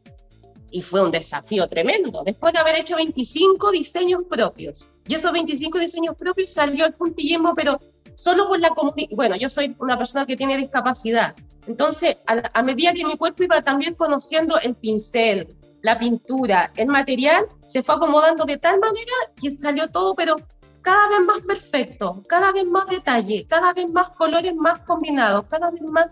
y 0.71 0.83
fue 0.83 1.04
un 1.04 1.11
desafío 1.11 1.66
tremendo, 1.66 2.23
después 2.25 2.52
de 2.52 2.61
haber 2.61 2.76
hecho 2.76 2.97
25 2.97 3.71
diseños 3.73 4.23
propios. 4.28 4.88
Y 5.07 5.14
esos 5.14 5.33
25 5.33 5.78
diseños 5.78 6.16
propios 6.16 6.50
salió 6.50 6.87
el 6.87 6.95
puntillismo, 6.95 7.54
pero 7.54 7.80
solo 8.16 8.49
por 8.49 8.61
la 8.61 8.71
comunidad. 8.71 9.09
Bueno, 9.12 9.37
yo 9.37 9.49
soy 9.49 9.75
una 9.78 9.99
persona 9.99 10.26
que 10.26 10.37
tiene 10.37 10.57
discapacidad. 10.57 11.35
Entonces, 11.66 12.19
a, 12.26 12.62
medida 12.62 12.92
que 12.95 13.04
mi 13.04 13.16
cuerpo 13.16 13.45
iba 13.45 13.61
también 13.62 13.95
conociendo 13.95 14.59
el 14.61 14.75
pincel, 14.75 15.49
la 15.82 15.99
pintura, 15.99 16.70
el 16.76 16.88
material, 16.88 17.46
se 17.66 17.82
fue 17.82 17.94
acomodando 17.94 18.44
de 18.44 18.58
tal 18.58 18.78
manera 18.80 19.12
que 19.40 19.50
salió 19.52 19.88
todo, 19.88 20.14
pero 20.14 20.37
cada 20.82 21.08
vez 21.08 21.20
más 21.26 21.40
perfecto, 21.40 22.22
cada 22.28 22.52
vez 22.52 22.66
más 22.66 22.87
detalle, 22.87 23.46
cada 23.49 23.72
vez 23.72 23.90
más 23.90 24.10
colores 24.10 24.54
más 24.54 24.80
combinados, 24.80 25.44
cada 25.46 25.70
vez 25.70 25.82
más 25.82 26.08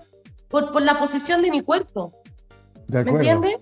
por, 0.49 0.73
por 0.73 0.83
la 0.83 0.99
posición 0.99 1.43
de 1.43 1.51
mi 1.51 1.63
cuerpo. 1.63 2.13
¿Me 2.89 3.01
entiendes? 3.01 3.59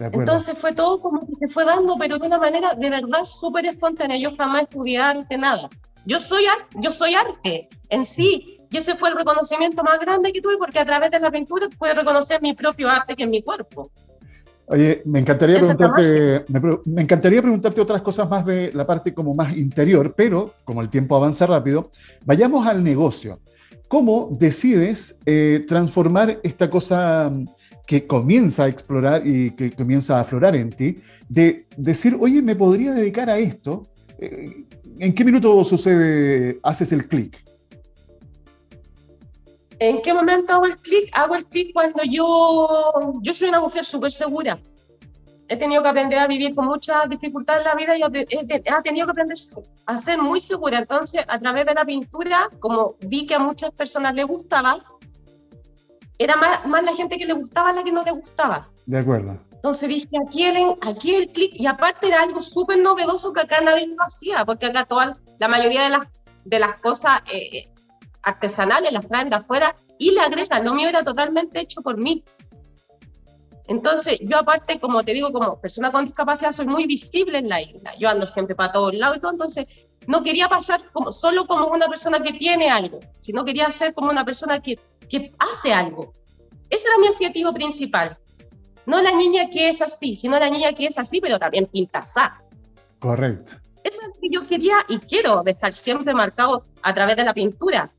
Entonces 0.00 0.58
fue 0.58 0.72
todo 0.72 1.00
como 1.00 1.20
que 1.20 1.34
se 1.38 1.48
fue 1.48 1.64
dando, 1.64 1.96
pero 1.96 2.18
de 2.18 2.26
una 2.26 2.38
manera 2.38 2.74
de 2.74 2.90
verdad 2.90 3.24
súper 3.24 3.66
espontánea. 3.66 4.16
Yo 4.16 4.36
jamás 4.36 4.64
estudié 4.64 4.98
arte, 4.98 5.38
nada. 5.38 5.68
Yo 6.04 6.20
soy, 6.20 6.44
yo 6.74 6.90
soy 6.90 7.14
arte 7.14 7.68
en 7.88 8.04
sí. 8.04 8.60
Y 8.70 8.76
ese 8.76 8.96
fue 8.96 9.10
el 9.10 9.16
reconocimiento 9.16 9.84
más 9.84 10.00
grande 10.00 10.32
que 10.32 10.40
tuve 10.40 10.56
porque 10.58 10.80
a 10.80 10.84
través 10.84 11.10
de 11.12 11.20
la 11.20 11.30
pintura 11.30 11.68
pude 11.78 11.94
reconocer 11.94 12.42
mi 12.42 12.54
propio 12.54 12.90
arte 12.90 13.14
que 13.14 13.22
es 13.22 13.28
mi 13.28 13.40
cuerpo. 13.40 13.90
Oye, 14.66 15.02
me 15.04 15.18
encantaría, 15.18 15.58
preguntarte, 15.58 16.44
me, 16.86 17.02
encantaría 17.02 17.42
preguntarte 17.42 17.80
otras 17.80 18.00
cosas 18.00 18.28
más 18.30 18.46
de 18.46 18.72
la 18.72 18.86
parte 18.86 19.12
como 19.12 19.34
más 19.34 19.54
interior, 19.56 20.14
pero 20.16 20.54
como 20.64 20.80
el 20.80 20.88
tiempo 20.88 21.16
avanza 21.16 21.44
rápido, 21.46 21.90
vayamos 22.24 22.66
al 22.66 22.82
negocio. 22.82 23.40
¿Cómo 23.88 24.28
decides 24.40 25.18
eh, 25.26 25.66
transformar 25.68 26.40
esta 26.42 26.70
cosa 26.70 27.30
que 27.86 28.06
comienza 28.06 28.64
a 28.64 28.68
explorar 28.68 29.26
y 29.26 29.50
que 29.50 29.70
comienza 29.70 30.16
a 30.16 30.20
aflorar 30.22 30.56
en 30.56 30.70
ti, 30.70 30.96
de 31.28 31.66
decir, 31.76 32.16
oye, 32.18 32.40
me 32.40 32.56
podría 32.56 32.94
dedicar 32.94 33.28
a 33.28 33.38
esto? 33.38 33.82
Eh, 34.18 34.64
¿En 34.98 35.12
qué 35.12 35.24
minuto 35.24 35.62
sucede, 35.64 36.58
haces 36.62 36.90
el 36.92 37.06
clic? 37.06 37.44
¿En 39.78 40.02
qué 40.02 40.14
momento 40.14 40.54
hago 40.54 40.66
el 40.66 40.76
clic? 40.78 41.10
Hago 41.12 41.34
el 41.34 41.46
clic 41.46 41.72
cuando 41.72 42.02
yo, 42.04 43.14
yo 43.22 43.34
soy 43.34 43.48
una 43.48 43.60
mujer 43.60 43.84
súper 43.84 44.12
segura. 44.12 44.58
He 45.48 45.56
tenido 45.56 45.82
que 45.82 45.88
aprender 45.88 46.18
a 46.18 46.26
vivir 46.26 46.54
con 46.54 46.66
mucha 46.66 47.06
dificultad 47.06 47.58
en 47.58 47.64
la 47.64 47.74
vida 47.74 47.98
y 47.98 48.02
he, 48.02 48.82
tenido 48.82 49.06
que 49.06 49.10
aprender 49.10 49.36
a 49.86 49.98
ser 49.98 50.22
muy 50.22 50.40
segura. 50.40 50.78
Entonces, 50.78 51.24
a 51.28 51.38
través 51.38 51.66
de 51.66 51.74
la 51.74 51.84
pintura, 51.84 52.48
como 52.60 52.96
vi 53.00 53.26
que 53.26 53.34
a 53.34 53.38
muchas 53.38 53.70
personas 53.72 54.14
les 54.14 54.26
gustaba, 54.26 54.78
era 56.18 56.36
más, 56.36 56.64
más 56.66 56.82
la 56.82 56.94
gente 56.94 57.18
que 57.18 57.26
le 57.26 57.34
gustaba 57.34 57.72
la 57.72 57.84
que 57.84 57.92
no 57.92 58.02
le 58.02 58.12
gustaba. 58.12 58.68
De 58.86 58.98
acuerdo. 58.98 59.38
Entonces 59.52 59.88
dije, 59.88 60.08
aquí 60.26 60.44
el, 60.44 60.74
aquí 60.82 61.14
el 61.14 61.28
clic, 61.32 61.52
y 61.54 61.66
aparte 61.66 62.08
era 62.08 62.22
algo 62.22 62.40
súper 62.42 62.78
novedoso 62.78 63.32
que 63.32 63.40
acá 63.40 63.60
nadie 63.60 63.86
lo 63.86 64.02
hacía, 64.02 64.44
porque 64.44 64.66
acá 64.66 64.84
toda, 64.84 65.16
la 65.38 65.48
mayoría 65.48 65.84
de 65.84 65.90
las, 65.90 66.06
de 66.44 66.58
las 66.58 66.80
cosas 66.80 67.20
eh, 67.32 67.68
artesanales 68.24 68.92
las 68.92 69.06
traen 69.06 69.30
de 69.30 69.36
afuera 69.36 69.74
y 69.98 70.10
le 70.10 70.20
agregan, 70.20 70.64
lo 70.64 70.74
mío 70.74 70.88
era 70.88 71.02
totalmente 71.02 71.60
hecho 71.60 71.82
por 71.82 71.96
mí. 71.96 72.24
Entonces, 73.66 74.18
yo 74.20 74.38
aparte, 74.38 74.78
como 74.78 75.02
te 75.02 75.12
digo, 75.12 75.32
como 75.32 75.58
persona 75.58 75.90
con 75.90 76.04
discapacidad, 76.04 76.52
soy 76.52 76.66
muy 76.66 76.86
visible 76.86 77.38
en 77.38 77.48
la 77.48 77.62
isla. 77.62 77.94
Yo 77.98 78.10
ando 78.10 78.26
siempre 78.26 78.54
para 78.54 78.72
todos 78.72 78.94
lados 78.94 79.16
y 79.16 79.20
todo, 79.20 79.32
entonces 79.32 79.66
no 80.06 80.22
quería 80.22 80.48
pasar 80.48 80.90
como, 80.92 81.12
solo 81.12 81.46
como 81.46 81.68
una 81.68 81.88
persona 81.88 82.20
que 82.20 82.34
tiene 82.34 82.70
algo, 82.70 83.00
sino 83.20 83.44
quería 83.44 83.70
ser 83.70 83.94
como 83.94 84.10
una 84.10 84.24
persona 84.24 84.60
que, 84.60 84.78
que 85.08 85.32
hace 85.38 85.72
algo. 85.72 86.12
Ese 86.68 86.86
era 86.86 86.98
mi 86.98 87.08
objetivo 87.08 87.54
principal. 87.54 88.18
No 88.86 89.00
la 89.00 89.12
niña 89.12 89.48
que 89.48 89.70
es 89.70 89.80
así, 89.80 90.14
sino 90.14 90.38
la 90.38 90.50
niña 90.50 90.74
que 90.74 90.86
es 90.86 90.98
así, 90.98 91.20
pero 91.20 91.38
también 91.38 91.66
pinta 91.66 92.00
así. 92.00 92.20
Correcto. 92.98 93.54
Eso 93.82 94.00
es 94.00 94.08
lo 94.08 94.14
que 94.14 94.28
yo 94.30 94.46
quería 94.46 94.76
y 94.88 94.98
quiero 94.98 95.42
dejar 95.42 95.72
siempre 95.72 96.14
marcado 96.14 96.64
a 96.82 96.92
través 96.92 97.16
de 97.16 97.24
la 97.24 97.34
pintura. 97.34 97.90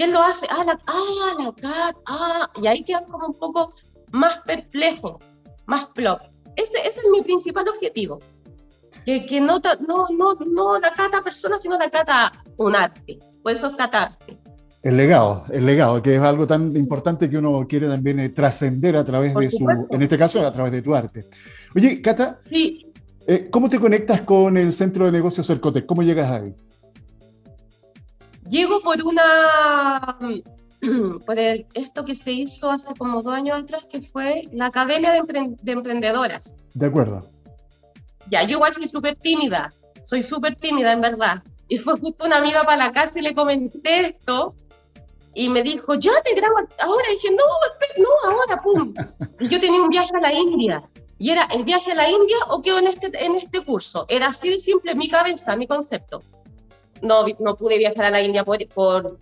¿Quién 0.00 0.12
lo 0.12 0.22
hace? 0.22 0.46
Ah, 0.48 0.64
la, 0.64 0.78
ah, 0.86 1.34
la 1.38 1.52
cat, 1.60 1.96
ah, 2.06 2.50
y 2.62 2.66
ahí 2.66 2.82
quedan 2.82 3.04
como 3.04 3.26
un 3.26 3.34
poco 3.34 3.74
más 4.12 4.38
perplejo, 4.46 5.18
más 5.66 5.88
plop. 5.88 6.22
Ese, 6.56 6.78
ese 6.78 7.00
es 7.00 7.06
mi 7.12 7.20
principal 7.20 7.68
objetivo. 7.68 8.18
Que, 9.04 9.26
que 9.26 9.42
no, 9.42 9.60
no, 9.86 10.06
no, 10.08 10.34
no 10.46 10.78
la 10.78 10.94
cata 10.94 11.20
persona, 11.20 11.58
sino 11.58 11.76
la 11.76 11.90
cata 11.90 12.32
un 12.56 12.74
arte. 12.74 13.18
Por 13.42 13.52
eso 13.52 13.66
es 13.66 13.76
cata 13.76 14.16
El 14.82 14.96
legado, 14.96 15.44
el 15.52 15.66
legado, 15.66 16.00
que 16.00 16.14
es 16.14 16.22
algo 16.22 16.46
tan 16.46 16.74
importante 16.78 17.28
que 17.28 17.36
uno 17.36 17.66
quiere 17.68 17.86
también 17.86 18.20
eh, 18.20 18.30
trascender 18.30 18.96
a 18.96 19.04
través 19.04 19.34
de 19.34 19.50
su, 19.50 19.68
en 19.68 20.00
este 20.00 20.16
caso, 20.16 20.40
a 20.40 20.50
través 20.50 20.72
de 20.72 20.80
tu 20.80 20.94
arte. 20.94 21.26
Oye, 21.76 22.00
Cata, 22.00 22.40
sí. 22.50 22.90
Eh, 23.26 23.50
¿cómo 23.50 23.68
te 23.68 23.78
conectas 23.78 24.22
con 24.22 24.56
el 24.56 24.72
Centro 24.72 25.04
de 25.04 25.12
Negocios 25.12 25.46
Cercotec? 25.46 25.84
¿Cómo 25.84 26.02
llegas 26.02 26.30
ahí? 26.30 26.54
Llego 28.50 28.80
por 28.80 29.00
una, 29.04 30.18
por 31.26 31.38
esto 31.38 32.04
que 32.04 32.16
se 32.16 32.32
hizo 32.32 32.68
hace 32.68 32.92
como 32.94 33.22
dos 33.22 33.32
años 33.32 33.62
atrás, 33.62 33.86
que 33.88 34.02
fue 34.02 34.42
la 34.50 34.66
Academia 34.66 35.12
de, 35.12 35.72
Emprendedoras. 35.72 36.52
De 36.74 36.86
acuerdo. 36.86 37.30
Ya, 38.28 38.42
yo 38.42 38.56
igual 38.56 38.74
soy 38.74 38.88
súper 38.88 39.14
tímida, 39.14 39.72
soy 40.02 40.24
súper 40.24 40.56
tímida 40.56 40.92
en 40.92 41.00
verdad. 41.00 41.44
Y 41.68 41.78
fue 41.78 41.96
justo 42.00 42.24
una 42.24 42.38
amiga 42.38 42.64
para 42.64 42.86
la 42.86 42.92
casa 42.92 43.20
y 43.20 43.22
le 43.22 43.36
comenté 43.36 44.08
esto 44.08 44.56
y 45.32 45.48
me 45.48 45.62
dijo, 45.62 45.94
ya 45.94 46.10
te 46.24 46.34
grabo 46.34 46.56
ahora. 46.80 47.04
Y 47.08 47.14
dije, 47.14 47.28
no, 47.30 48.02
no, 48.02 48.32
ahora, 48.32 48.60
pum. 48.60 48.92
Y 49.38 49.46
yo 49.46 49.60
tenía 49.60 49.80
un 49.80 49.90
viaje 49.90 50.10
a 50.12 50.20
la 50.20 50.32
India. 50.32 50.82
Y 51.18 51.30
era 51.30 51.44
el 51.52 51.62
viaje 51.62 51.92
a 51.92 51.94
la 51.94 52.10
India 52.10 52.36
o 52.48 52.60
quedo 52.60 52.80
en 52.80 52.88
este, 52.88 53.24
en 53.24 53.36
este 53.36 53.64
curso. 53.64 54.06
Era 54.08 54.28
así 54.28 54.50
de 54.50 54.58
simple 54.58 54.96
mi 54.96 55.08
cabeza, 55.08 55.54
mi 55.54 55.68
concepto 55.68 56.20
no, 57.02 57.24
no 57.38 57.56
pude 57.56 57.78
viajar 57.78 58.06
a 58.06 58.10
la 58.10 58.22
India 58.22 58.44
por, 58.44 58.58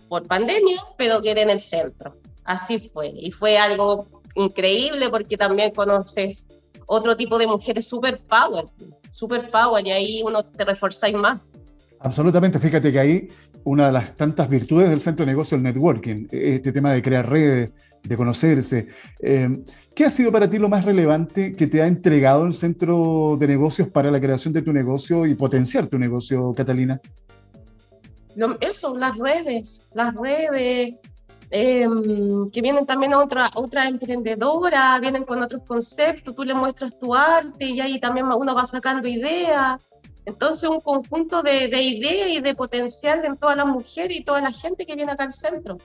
por, 0.07 0.27
pandemia, 0.27 0.83
pero 0.97 1.21
quedé 1.21 1.43
en 1.43 1.49
el 1.49 1.59
centro. 1.59 2.15
Así 2.43 2.89
fue. 2.93 3.13
Y 3.15 3.31
fue 3.31 3.57
algo 3.57 4.07
increíble 4.35 5.09
porque 5.09 5.37
también 5.37 5.71
conoces 5.71 6.45
otro 6.85 7.15
tipo 7.15 7.37
de 7.37 7.47
mujeres 7.47 7.87
super 7.87 8.19
power, 8.19 8.65
super 9.11 9.49
power, 9.51 9.85
y 9.85 9.91
ahí 9.91 10.23
uno 10.25 10.43
te 10.43 10.65
reforzáis 10.65 11.15
más. 11.15 11.39
Absolutamente, 11.99 12.59
fíjate 12.59 12.91
que 12.91 12.99
ahí 12.99 13.27
una 13.63 13.87
de 13.87 13.91
las 13.91 14.15
tantas 14.15 14.49
virtudes 14.49 14.89
del 14.89 15.01
centro 15.01 15.25
de 15.25 15.31
negocio 15.31 15.57
el 15.57 15.63
networking, 15.63 16.27
este 16.31 16.71
tema 16.71 16.93
de 16.93 17.01
crear 17.01 17.29
redes, 17.29 17.71
de 18.01 18.17
conocerse. 18.17 18.87
Eh, 19.19 19.49
¿Qué 19.93 20.05
ha 20.05 20.09
sido 20.09 20.31
para 20.31 20.49
ti 20.49 20.57
lo 20.57 20.69
más 20.69 20.85
relevante 20.85 21.53
que 21.53 21.67
te 21.67 21.81
ha 21.81 21.87
entregado 21.87 22.45
el 22.45 22.53
centro 22.53 23.35
de 23.37 23.47
negocios 23.47 23.89
para 23.89 24.09
la 24.09 24.19
creación 24.21 24.53
de 24.53 24.61
tu 24.61 24.71
negocio 24.71 25.25
y 25.25 25.35
potenciar 25.35 25.87
tu 25.87 25.99
negocio, 25.99 26.53
Catalina? 26.53 27.01
Eso, 28.61 28.95
las 28.95 29.17
redes, 29.17 29.81
las 29.93 30.15
redes, 30.15 30.95
em, 31.51 32.49
que 32.51 32.61
vienen 32.61 32.85
también 32.85 33.13
otra, 33.13 33.49
otra 33.55 33.87
emprendedora, 33.87 34.99
vienen 34.99 35.23
con 35.25 35.41
otros 35.41 35.63
conceptos, 35.67 36.35
tú 36.35 36.43
le 36.43 36.53
muestras 36.53 36.97
tu 36.97 37.15
arte 37.15 37.65
y 37.65 37.79
ahí 37.81 37.99
también 37.99 38.27
uno 38.27 38.55
va 38.55 38.65
sacando 38.65 39.07
ideas. 39.07 39.81
Entonces, 40.25 40.69
un 40.69 40.81
conjunto 40.81 41.41
de, 41.41 41.69
de 41.69 41.81
ideas 41.81 42.29
y 42.29 42.41
de 42.41 42.53
potencial 42.55 43.25
en 43.25 43.37
todas 43.37 43.57
las 43.57 43.65
mujeres 43.65 44.17
y 44.17 44.23
toda 44.23 44.41
la 44.41 44.51
gente 44.51 44.85
que 44.85 44.95
viene 44.95 45.11
acá 45.11 45.23
al 45.23 45.33
centro. 45.33 45.77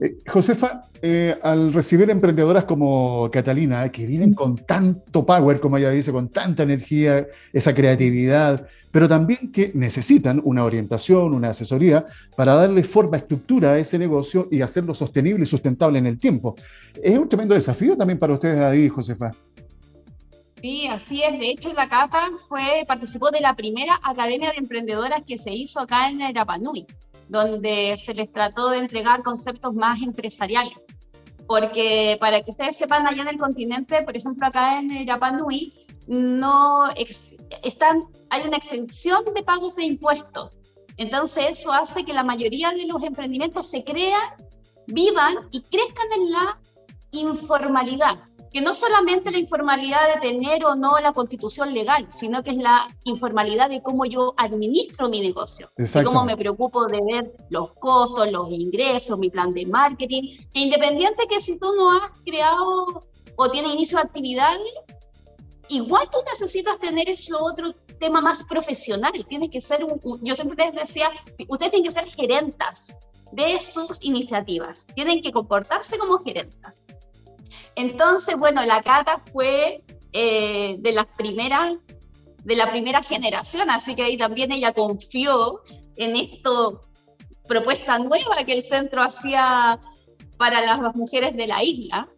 Eh, 0.00 0.16
Josefa, 0.26 0.82
eh, 1.00 1.36
al 1.42 1.72
recibir 1.72 2.10
emprendedoras 2.10 2.64
como 2.64 3.30
Catalina, 3.30 3.88
que 3.90 4.06
vienen 4.06 4.34
con 4.34 4.56
tanto 4.56 5.24
power, 5.24 5.60
como 5.60 5.78
ella 5.78 5.90
dice, 5.90 6.12
con 6.12 6.28
tanta 6.28 6.62
energía, 6.62 7.26
esa 7.52 7.74
creatividad, 7.74 8.66
pero 8.90 9.08
también 9.08 9.50
que 9.50 9.72
necesitan 9.74 10.40
una 10.44 10.64
orientación, 10.64 11.34
una 11.34 11.50
asesoría 11.50 12.04
para 12.36 12.54
darle 12.54 12.84
forma, 12.84 13.16
estructura 13.16 13.72
a 13.72 13.78
ese 13.78 13.98
negocio 13.98 14.48
y 14.50 14.60
hacerlo 14.60 14.94
sostenible 14.94 15.44
y 15.44 15.46
sustentable 15.46 15.98
en 15.98 16.06
el 16.06 16.18
tiempo. 16.18 16.54
Es 17.02 17.18
un 17.18 17.28
tremendo 17.28 17.54
desafío 17.54 17.96
también 17.96 18.18
para 18.18 18.34
ustedes 18.34 18.60
ahí, 18.60 18.88
Josefa. 18.88 19.32
Sí, 20.62 20.86
así 20.86 21.24
es. 21.24 21.40
De 21.40 21.50
hecho, 21.50 21.72
la 21.72 21.88
CAPA 21.88 22.30
fue, 22.48 22.84
participó 22.86 23.32
de 23.32 23.40
la 23.40 23.56
primera 23.56 23.98
Academia 24.04 24.52
de 24.52 24.58
Emprendedoras 24.58 25.24
que 25.26 25.36
se 25.36 25.52
hizo 25.52 25.80
acá 25.80 26.08
en 26.08 26.32
Rapanui, 26.32 26.86
donde 27.28 27.96
se 27.96 28.14
les 28.14 28.30
trató 28.30 28.70
de 28.70 28.78
entregar 28.78 29.24
conceptos 29.24 29.74
más 29.74 30.00
empresariales. 30.00 30.74
Porque 31.48 32.16
para 32.20 32.42
que 32.42 32.52
ustedes 32.52 32.76
sepan, 32.76 33.08
allá 33.08 33.22
en 33.22 33.28
el 33.28 33.38
continente, 33.38 34.02
por 34.02 34.16
ejemplo, 34.16 34.46
acá 34.46 34.78
en 34.78 35.04
Rapanui, 35.04 35.72
no 36.06 36.84
están, 37.64 38.04
hay 38.30 38.46
una 38.46 38.58
exención 38.58 39.24
de 39.34 39.42
pagos 39.42 39.74
de 39.74 39.82
impuestos. 39.82 40.52
Entonces 40.96 41.58
eso 41.58 41.72
hace 41.72 42.04
que 42.04 42.12
la 42.12 42.22
mayoría 42.22 42.70
de 42.70 42.86
los 42.86 43.02
emprendimientos 43.02 43.68
se 43.68 43.82
crean, 43.82 44.30
vivan 44.86 45.34
y 45.50 45.60
crezcan 45.62 46.06
en 46.14 46.30
la 46.30 46.60
informalidad, 47.10 48.20
que 48.52 48.60
no 48.60 48.74
solamente 48.74 49.30
la 49.30 49.38
informalidad 49.38 50.14
de 50.14 50.20
tener 50.20 50.64
o 50.64 50.74
no 50.74 50.98
la 51.00 51.12
constitución 51.12 51.72
legal, 51.72 52.06
sino 52.10 52.42
que 52.42 52.50
es 52.50 52.58
la 52.58 52.86
informalidad 53.04 53.70
de 53.70 53.82
cómo 53.82 54.04
yo 54.04 54.34
administro 54.36 55.08
mi 55.08 55.20
negocio, 55.20 55.70
de 55.76 56.04
cómo 56.04 56.24
me 56.24 56.36
preocupo 56.36 56.84
de 56.86 57.00
ver 57.00 57.32
los 57.48 57.72
costos, 57.74 58.30
los 58.30 58.50
ingresos, 58.50 59.18
mi 59.18 59.30
plan 59.30 59.54
de 59.54 59.64
marketing, 59.66 60.36
que 60.52 60.60
independiente 60.60 61.26
que 61.26 61.40
si 61.40 61.58
tú 61.58 61.74
no 61.74 61.90
has 61.90 62.10
creado 62.24 63.02
o 63.36 63.50
tienes 63.50 63.72
inicio 63.72 63.96
de 63.96 64.04
actividades, 64.04 64.72
igual 65.68 66.08
tú 66.10 66.18
necesitas 66.28 66.78
tener 66.78 67.08
ese 67.08 67.32
otro 67.34 67.72
tema 67.98 68.20
más 68.20 68.44
profesional. 68.44 69.12
Tienes 69.28 69.50
que 69.50 69.60
ser, 69.60 69.82
un, 69.82 69.98
yo 70.22 70.34
siempre 70.34 70.66
les 70.66 70.74
decía, 70.74 71.10
ustedes 71.48 71.72
tienen 71.72 71.84
que 71.84 71.90
ser 71.90 72.08
gerentas 72.08 72.98
de 73.32 73.58
sus 73.62 73.98
iniciativas, 74.02 74.86
tienen 74.94 75.22
que 75.22 75.32
comportarse 75.32 75.96
como 75.96 76.18
gerentas. 76.18 76.76
Entonces, 77.76 78.36
bueno, 78.36 78.64
la 78.64 78.82
Cata 78.82 79.22
fue 79.32 79.82
eh, 80.12 80.76
de 80.78 80.92
las 80.92 81.06
primeras, 81.06 81.74
de 82.44 82.56
la 82.56 82.70
primera 82.70 83.02
generación, 83.02 83.70
así 83.70 83.94
que 83.94 84.02
ahí 84.02 84.16
también 84.16 84.52
ella 84.52 84.72
confió 84.72 85.60
en 85.96 86.16
esto, 86.16 86.82
propuesta 87.46 87.98
nueva 87.98 88.44
que 88.44 88.52
el 88.52 88.62
centro 88.62 89.02
hacía 89.02 89.78
para 90.36 90.60
las 90.60 90.94
mujeres 90.94 91.36
de 91.36 91.46
la 91.46 91.62
isla. 91.62 92.08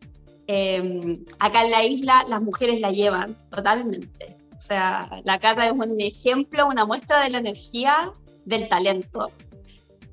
Em, 0.46 1.24
acá 1.38 1.64
en 1.64 1.70
la 1.70 1.84
isla 1.84 2.24
las 2.28 2.42
mujeres 2.42 2.80
la 2.80 2.90
llevan 2.90 3.36
totalmente. 3.50 4.36
O 4.56 4.60
sea, 4.60 5.08
la 5.24 5.38
Cata 5.38 5.66
es 5.66 5.72
un 5.72 6.00
ejemplo, 6.00 6.66
una 6.66 6.84
muestra 6.84 7.22
de 7.22 7.30
la 7.30 7.38
energía, 7.38 8.12
del 8.44 8.68
talento. 8.68 9.30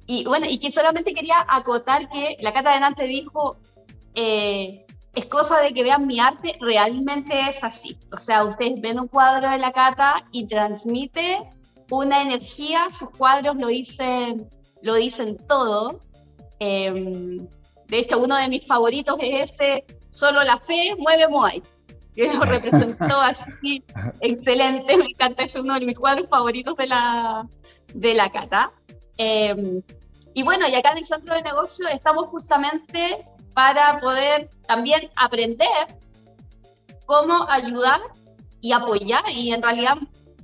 Y 0.05 0.25
bueno, 0.25 0.45
y 0.49 0.59
que 0.59 0.71
solamente 0.71 1.13
quería 1.13 1.45
acotar 1.47 2.09
que 2.09 2.37
la 2.41 2.51
Cata 2.51 2.73
de 2.73 2.79
Nantes 2.81 3.07
dijo, 3.07 3.57
eh, 4.13 4.80
es 5.13 5.25
cosa 5.25 5.59
de 5.59 5.73
que 5.73 5.83
vean 5.83 6.07
mi 6.07 6.19
arte, 6.19 6.57
realmente 6.61 7.49
es 7.49 7.63
así. 7.63 7.97
O 8.11 8.17
sea, 8.17 8.45
ustedes 8.45 8.79
ven 8.79 8.99
un 8.99 9.07
cuadro 9.07 9.49
de 9.49 9.57
la 9.57 9.71
cata 9.71 10.25
y 10.31 10.47
transmite 10.47 11.39
una 11.89 12.21
energía, 12.21 12.87
sus 12.97 13.09
cuadros 13.09 13.57
lo 13.57 13.67
dicen, 13.67 14.47
lo 14.81 14.95
dicen 14.95 15.37
todo. 15.47 15.99
Em, 16.59 17.47
de 17.87 17.99
hecho, 17.99 18.19
uno 18.19 18.37
de 18.37 18.47
mis 18.47 18.65
favoritos 18.65 19.17
es 19.19 19.51
ese, 19.51 19.85
solo 20.09 20.43
la 20.43 20.57
fe 20.57 20.95
mueve 20.97 21.27
Moai, 21.27 21.61
que 22.15 22.33
lo 22.33 22.45
representó 22.45 23.19
así, 23.21 23.83
excelente, 24.21 24.95
me 24.95 25.05
encanta, 25.05 25.43
es 25.43 25.55
uno 25.55 25.77
de 25.77 25.85
mis 25.85 25.97
cuadros 25.97 26.29
favoritos 26.29 26.77
de 26.77 26.87
la, 26.87 27.45
de 27.93 28.13
la 28.13 28.31
cata. 28.31 28.71
Em, 29.17 29.81
y 30.33 30.43
bueno, 30.43 30.65
y 30.69 30.75
acá 30.75 30.91
en 30.91 30.99
el 30.99 31.05
centro 31.05 31.35
de 31.35 31.41
negocio 31.41 31.87
estamos 31.89 32.27
justamente 32.27 33.25
para 33.53 33.99
poder 33.99 34.49
también 34.67 35.09
aprender 35.15 35.67
cómo 37.05 37.45
ayudar 37.49 37.99
y 38.61 38.71
apoyar 38.71 39.23
y 39.29 39.51
en 39.51 39.61
realidad 39.61 39.97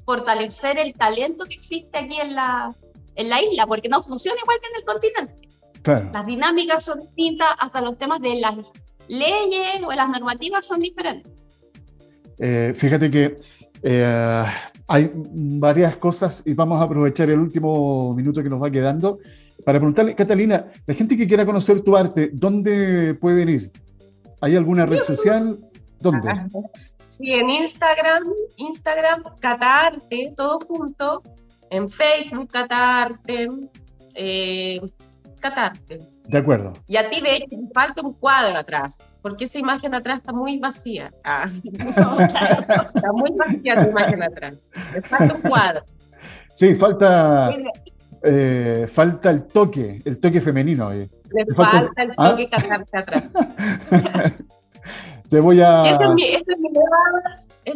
fortalecer 0.05 0.77
el 0.77 0.93
talento 0.93 1.45
que 1.45 1.55
existe 1.55 1.97
aquí 1.97 2.19
en 2.19 2.35
la, 2.35 2.73
en 3.15 3.29
la 3.29 3.41
isla, 3.41 3.67
porque 3.67 3.89
no 3.89 4.01
funciona 4.01 4.39
igual 4.41 4.57
que 4.61 4.67
en 4.69 4.75
el 4.75 4.85
continente. 4.85 5.47
Las 6.13 6.25
dinámicas 6.25 6.83
son 6.83 6.99
distintas, 6.99 7.47
hasta 7.59 7.81
los 7.81 7.97
temas 7.97 8.19
de 8.19 8.35
las 8.35 8.55
leyes 9.07 9.81
o 9.85 9.91
las 9.93 10.09
normativas 10.09 10.65
son 10.65 10.81
diferentes. 10.81 11.45
Eh, 12.39 12.73
fíjate 12.75 13.09
que 13.09 13.37
eh, 13.83 14.45
hay 14.87 15.11
varias 15.13 15.95
cosas 15.97 16.43
y 16.45 16.53
vamos 16.53 16.79
a 16.79 16.83
aprovechar 16.83 17.29
el 17.29 17.39
último 17.39 18.13
minuto 18.13 18.43
que 18.43 18.49
nos 18.49 18.61
va 18.61 18.69
quedando 18.69 19.19
para 19.67 19.79
preguntarle, 19.79 20.15
Catalina, 20.15 20.71
la 20.85 20.93
gente 20.93 21.17
que 21.17 21.27
quiera 21.27 21.45
conocer 21.45 21.81
tu 21.81 21.97
arte, 21.97 22.29
¿dónde 22.31 23.15
pueden 23.15 23.49
ir? 23.49 23.71
¿Hay 24.39 24.55
alguna 24.55 24.85
red 24.85 25.03
social? 25.03 25.59
¿Dónde? 25.99 26.31
Sí, 27.09 27.33
en 27.33 27.49
Instagram, 27.49 28.23
Instagram, 28.55 29.23
Catarte, 29.41 30.33
todo 30.37 30.61
junto. 30.61 31.21
En 31.69 31.89
Facebook, 31.89 32.49
Catarte, 32.49 33.49
eh, 34.15 34.79
Catarte. 35.41 35.99
De 36.23 36.37
acuerdo. 36.37 36.71
Y 36.87 36.95
a 36.95 37.09
ti, 37.09 37.19
de 37.19 37.35
hecho, 37.35 37.47
te 37.49 37.73
falta 37.73 38.01
un 38.03 38.13
cuadro 38.13 38.57
atrás, 38.57 39.03
porque 39.21 39.43
esa 39.43 39.59
imagen 39.59 39.93
atrás 39.93 40.19
está 40.19 40.31
muy 40.31 40.59
vacía. 40.59 41.11
Ah, 41.25 41.49
está 41.65 43.11
muy 43.11 43.31
vacía 43.35 43.83
tu 43.83 43.89
imagen 43.89 44.23
atrás. 44.23 44.55
Te 44.93 45.01
falta 45.01 45.33
un 45.33 45.41
cuadro. 45.41 45.83
Sí, 46.53 46.73
falta. 46.73 47.51
Eh, 48.23 48.87
falta 48.91 49.29
el 49.29 49.43
toque, 49.47 50.01
el 50.03 50.19
toque 50.19 50.41
femenino. 50.41 50.91
Le, 50.91 51.09
falta, 51.55 51.89
el 51.97 52.13
¿Ah? 52.17 52.29
toque 52.31 52.49
¿Ah? 52.51 52.83
atrás. 52.93 53.31
Te 55.29 55.39
voy 55.39 55.61
a. 55.61 55.83
Esa 55.83 56.03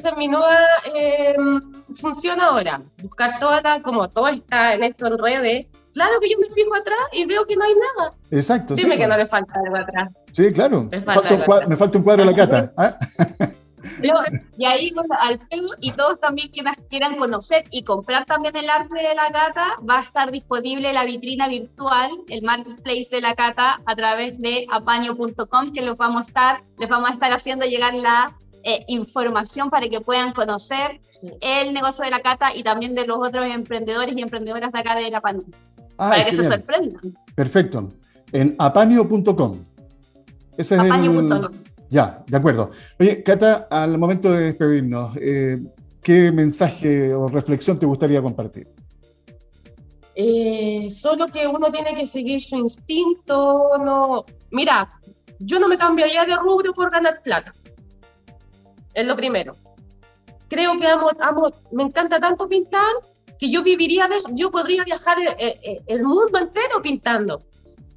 es 0.09 0.17
mi, 0.17 0.29
nueva, 0.29 0.57
em, 0.95 1.59
función 1.95 2.39
ahora. 2.39 2.81
Buscar 3.01 3.39
toda 3.39 3.61
la, 3.61 3.81
como 3.81 4.07
todo 4.09 4.29
está 4.29 4.73
en 4.73 4.83
esto 4.83 5.07
en 5.07 5.17
redes. 5.17 5.67
Claro 5.93 6.13
que 6.21 6.29
yo 6.29 6.37
me 6.39 6.49
fijo 6.49 6.73
atrás 6.73 6.99
y 7.11 7.25
veo 7.25 7.45
que 7.45 7.57
no 7.57 7.65
hay 7.65 7.73
nada. 7.73 8.13
Exacto. 8.31 8.75
Dime 8.75 8.97
que 8.97 9.05
no 9.05 9.17
le 9.17 9.25
falta 9.25 9.53
algo 9.59 9.75
atrás. 9.75 10.09
Sí, 10.31 10.53
claro. 10.53 10.87
Me 10.89 11.01
falta, 11.01 11.67
me 11.67 11.75
falta 11.75 11.97
un 11.97 12.03
cuadro 12.05 12.23
de 12.23 12.31
la 12.31 12.37
cata. 12.37 12.71
¿ah? 12.77 12.97
Y 14.57 14.65
ahí, 14.65 14.91
bueno, 14.93 15.15
Alfredo 15.19 15.69
y 15.79 15.91
todos 15.93 16.19
también 16.19 16.49
quienes 16.49 16.77
quieran 16.89 17.17
conocer 17.17 17.63
y 17.71 17.83
comprar 17.83 18.25
también 18.25 18.55
el 18.55 18.69
arte 18.69 18.95
de 18.95 19.15
la 19.15 19.27
cata, 19.31 19.77
va 19.87 19.99
a 19.99 20.01
estar 20.01 20.31
disponible 20.31 20.93
la 20.93 21.05
vitrina 21.05 21.47
virtual, 21.47 22.11
el 22.29 22.41
marketplace 22.43 23.07
de 23.11 23.21
la 23.21 23.35
cata, 23.35 23.79
a 23.85 23.95
través 23.95 24.39
de 24.39 24.65
apaño.com, 24.71 25.73
que 25.73 25.81
los 25.81 25.97
vamos 25.97 26.23
a 26.23 26.27
estar, 26.27 26.63
les 26.77 26.89
vamos 26.89 27.09
a 27.09 27.13
estar 27.13 27.31
haciendo 27.31 27.65
llegar 27.65 27.93
la 27.93 28.35
eh, 28.63 28.85
información 28.87 29.69
para 29.69 29.89
que 29.89 30.01
puedan 30.01 30.33
conocer 30.33 31.01
el 31.41 31.73
negocio 31.73 32.05
de 32.05 32.11
la 32.11 32.21
cata 32.21 32.55
y 32.55 32.63
también 32.63 32.93
de 32.93 33.07
los 33.07 33.17
otros 33.17 33.45
emprendedores 33.45 34.15
y 34.15 34.21
emprendedoras 34.21 34.71
de 34.71 34.79
acá 34.79 34.95
de 34.95 35.09
la 35.09 35.21
Paño. 35.21 35.41
Ah, 35.97 36.09
para 36.09 36.25
que 36.25 36.33
se 36.33 36.43
sorprendan. 36.43 37.01
Perfecto. 37.35 37.89
En 38.31 38.55
apaño.com. 38.59 39.63
Ese 40.57 40.75
es 40.75 40.81
apaño.com. 40.81 41.51
Ya, 41.91 42.23
de 42.25 42.37
acuerdo. 42.37 42.71
Oye, 43.01 43.21
Cata, 43.21 43.67
al 43.69 43.97
momento 43.97 44.31
de 44.31 44.45
despedirnos, 44.45 45.15
eh, 45.17 45.61
¿qué 46.01 46.31
mensaje 46.31 47.13
o 47.13 47.27
reflexión 47.27 47.77
te 47.77 47.85
gustaría 47.85 48.21
compartir? 48.21 48.69
Eh, 50.15 50.87
solo 50.89 51.27
que 51.27 51.45
uno 51.45 51.69
tiene 51.69 51.93
que 51.93 52.07
seguir 52.07 52.41
su 52.41 52.55
instinto. 52.55 53.77
No, 53.83 54.23
mira, 54.51 54.89
yo 55.39 55.59
no 55.59 55.67
me 55.67 55.77
cambiaría 55.77 56.23
de 56.23 56.37
rubro 56.37 56.73
por 56.73 56.89
ganar 56.89 57.21
plata. 57.21 57.53
Es 58.93 59.05
lo 59.05 59.17
primero. 59.17 59.53
Creo 60.47 60.79
que 60.79 60.87
amo, 60.87 61.11
amo, 61.19 61.51
me 61.73 61.83
encanta 61.83 62.21
tanto 62.21 62.47
pintar 62.47 62.93
que 63.37 63.51
yo 63.51 63.63
viviría, 63.63 64.07
yo 64.31 64.49
podría 64.49 64.85
viajar 64.85 65.17
eh, 65.37 65.81
el 65.87 66.03
mundo 66.03 66.39
entero 66.39 66.81
pintando. 66.81 67.41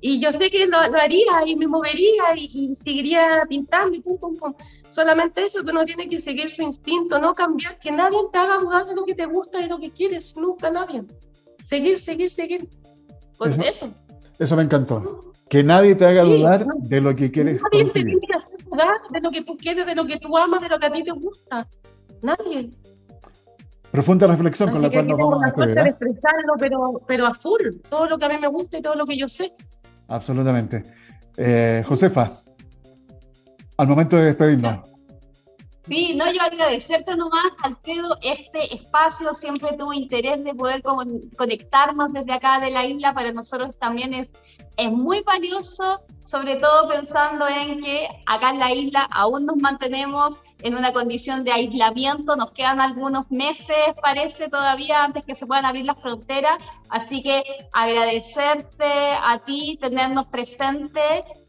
Y 0.06 0.20
yo 0.20 0.30
sé 0.32 0.50
que 0.50 0.66
lo, 0.66 0.76
haría 0.76 1.46
y 1.46 1.56
me 1.56 1.66
movería 1.66 2.36
y, 2.36 2.74
seguiría 2.74 3.42
pintando 3.48 3.96
y 3.96 4.02
pum, 4.02 4.18
pum, 4.18 4.36
pum. 4.36 4.52
Solamente 4.90 5.42
eso, 5.42 5.64
que 5.64 5.70
uno 5.70 5.86
tiene 5.86 6.10
que 6.10 6.20
seguir 6.20 6.50
su 6.50 6.60
instinto, 6.60 7.18
no 7.18 7.32
cambiar, 7.32 7.78
que 7.78 7.90
nadie 7.90 8.18
te 8.30 8.36
haga 8.36 8.58
dudar 8.58 8.84
de 8.84 8.94
lo 8.94 9.06
que 9.06 9.14
te 9.14 9.24
gusta 9.24 9.60
y 9.60 9.62
de 9.62 9.68
lo 9.70 9.78
que 9.78 9.92
quieres, 9.92 10.36
nunca 10.36 10.68
nadie. 10.70 11.04
Seguir, 11.62 11.98
seguir, 11.98 12.28
seguir. 12.28 12.68
Pues 13.38 13.56
eso. 13.58 13.94
Eso, 14.38 14.56
me 14.56 14.64
encantó. 14.64 15.32
Que 15.48 15.64
nadie 15.64 15.94
te 15.94 16.04
haga 16.04 16.22
dudar 16.22 16.66
de 16.66 17.00
lo 17.00 17.16
que 17.16 17.30
quieres. 17.30 17.62
Nadie 17.72 17.86
te 17.86 18.02
tiene 18.02 18.20
que 18.20 18.34
hacer 18.34 18.58
dudar 18.62 18.96
de 19.08 19.20
lo 19.22 19.30
que 19.30 19.42
tú 19.42 19.56
quieres, 19.56 19.86
de 19.86 19.94
lo 19.94 20.04
que 20.04 20.18
tú 20.18 20.36
amas, 20.36 20.60
de 20.60 20.68
lo 20.68 20.78
que 20.78 20.84
a 20.84 20.92
ti 20.92 21.02
te 21.02 21.12
gusta. 21.12 21.66
Nadie. 22.20 22.68
Profunda 23.90 24.26
reflexión 24.26 24.70
con 24.70 24.82
la 24.82 24.90
cual 24.90 25.06
nos 25.06 25.16
vamos 25.16 25.42
a 25.42 25.46
despedir. 25.46 25.78
¿eh? 25.78 25.88
expresarlo, 25.88 26.52
pero, 26.58 27.00
pero 27.06 27.24
a 27.24 27.32
full. 27.32 27.62
Todo 27.88 28.06
lo 28.06 28.18
que 28.18 28.24
a 28.26 28.28
mí 28.28 28.36
me 28.38 28.48
gusta 28.48 28.76
y 28.76 28.82
todo 28.82 28.96
lo 28.96 29.06
que 29.06 29.16
yo 29.16 29.30
sé. 29.30 29.54
Absolutamente. 30.08 30.84
Eh, 31.36 31.82
Josefa, 31.86 32.30
al 33.76 33.86
momento 33.86 34.16
de 34.16 34.26
despedirnos. 34.26 34.94
Sí, 35.86 36.14
no, 36.14 36.32
yo 36.32 36.40
agradecerte 36.40 37.14
nomás, 37.14 37.52
Alfredo, 37.62 38.16
este 38.22 38.74
espacio, 38.74 39.34
siempre 39.34 39.76
tuvo 39.76 39.92
interés 39.92 40.42
de 40.42 40.54
poder 40.54 40.82
conectarnos 40.82 42.10
desde 42.10 42.32
acá 42.32 42.58
de 42.58 42.70
la 42.70 42.86
isla, 42.86 43.12
para 43.12 43.32
nosotros 43.32 43.76
también 43.78 44.14
es, 44.14 44.32
es 44.78 44.90
muy 44.90 45.20
valioso, 45.20 46.00
sobre 46.24 46.56
todo 46.56 46.88
pensando 46.88 47.46
en 47.48 47.82
que 47.82 48.08
acá 48.24 48.50
en 48.50 48.60
la 48.60 48.72
isla 48.72 49.06
aún 49.10 49.44
nos 49.44 49.56
mantenemos 49.56 50.40
en 50.64 50.74
una 50.74 50.94
condición 50.94 51.44
de 51.44 51.52
aislamiento, 51.52 52.36
nos 52.36 52.50
quedan 52.52 52.80
algunos 52.80 53.30
meses, 53.30 53.76
parece, 54.02 54.48
todavía 54.48 55.04
antes 55.04 55.22
que 55.26 55.34
se 55.34 55.46
puedan 55.46 55.66
abrir 55.66 55.84
las 55.84 56.00
fronteras, 56.00 56.56
así 56.88 57.22
que 57.22 57.44
agradecerte 57.70 58.86
a 59.22 59.42
ti, 59.44 59.78
tenernos 59.78 60.26
presente 60.28 61.00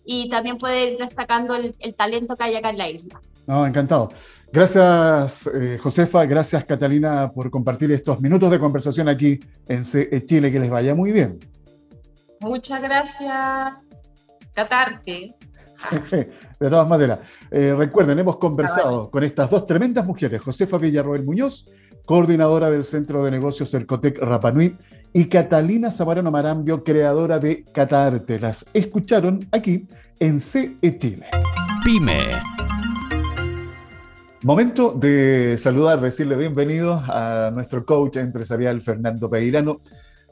y 0.03 0.29
también 0.29 0.57
poder 0.57 0.91
ir 0.91 0.97
destacando 0.97 1.55
el, 1.55 1.95
talento 1.95 2.35
que 2.35 2.43
hay 2.43 2.55
acá 2.57 2.71
en 2.71 2.77
la 2.77 2.89
isla. 2.89 3.21
No, 3.47 3.65
encantado. 3.65 4.09
Gracias, 4.51 5.47
eh, 5.47 5.79
Josefa, 5.81 6.25
gracias, 6.25 6.65
Catalina, 6.65 7.31
por 7.31 7.49
compartir 7.49 7.93
estos 7.93 8.19
minutos 8.19 8.51
de 8.51 8.59
conversación 8.59 9.07
aquí 9.07 9.39
en 9.69 9.85
CE 9.85 10.25
Chile, 10.25 10.51
que 10.51 10.59
les 10.59 10.69
vaya 10.69 10.93
muy 10.93 11.13
bien. 11.13 11.39
Muchas 12.41 12.81
gracias, 12.81 13.75
Catarte. 14.53 15.35
de 16.11 16.69
todas 16.69 16.87
maneras, 16.87 17.19
eh, 17.51 17.73
recuerden, 17.77 18.19
hemos 18.19 18.37
conversado 18.37 19.09
con 19.09 19.23
estas 19.23 19.49
dos 19.49 19.65
tremendas 19.65 20.05
mujeres, 20.05 20.41
Josefa 20.41 20.77
Villarroel 20.77 21.23
Muñoz, 21.23 21.65
coordinadora 22.05 22.69
del 22.69 22.83
Centro 22.83 23.23
de 23.23 23.31
Negocios 23.31 23.71
Cercotec 23.71 24.19
Rapanui, 24.19 24.77
y 25.13 25.25
Catalina 25.29 25.91
Zamarano 25.91 26.29
Marambio, 26.29 26.83
creadora 26.83 27.39
de 27.39 27.63
Catarte. 27.63 28.37
Las 28.37 28.65
escucharon 28.73 29.47
aquí 29.51 29.87
en 30.19 30.41
CE 30.41 30.97
Chile. 30.97 31.27
Pyme. 31.85 32.31
Momento 34.43 34.91
de 34.91 35.55
saludar, 35.57 36.01
decirle 36.01 36.35
bienvenidos 36.35 37.01
a 37.07 37.49
nuestro 37.53 37.85
coach 37.85 38.17
empresarial 38.17 38.81
Fernando 38.81 39.29
Peirano. 39.29 39.79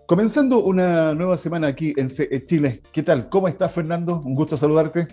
Comenzando 0.06 0.62
una 0.62 1.14
nueva 1.14 1.38
semana 1.38 1.68
aquí 1.68 1.94
en 1.96 2.10
CE 2.10 2.44
Chile. 2.46 2.82
¿Qué 2.92 3.04
tal? 3.04 3.30
¿Cómo 3.30 3.48
estás, 3.48 3.72
Fernando? 3.72 4.22
Un 4.26 4.36
gusto 4.36 4.58
saludarte. 4.58 5.08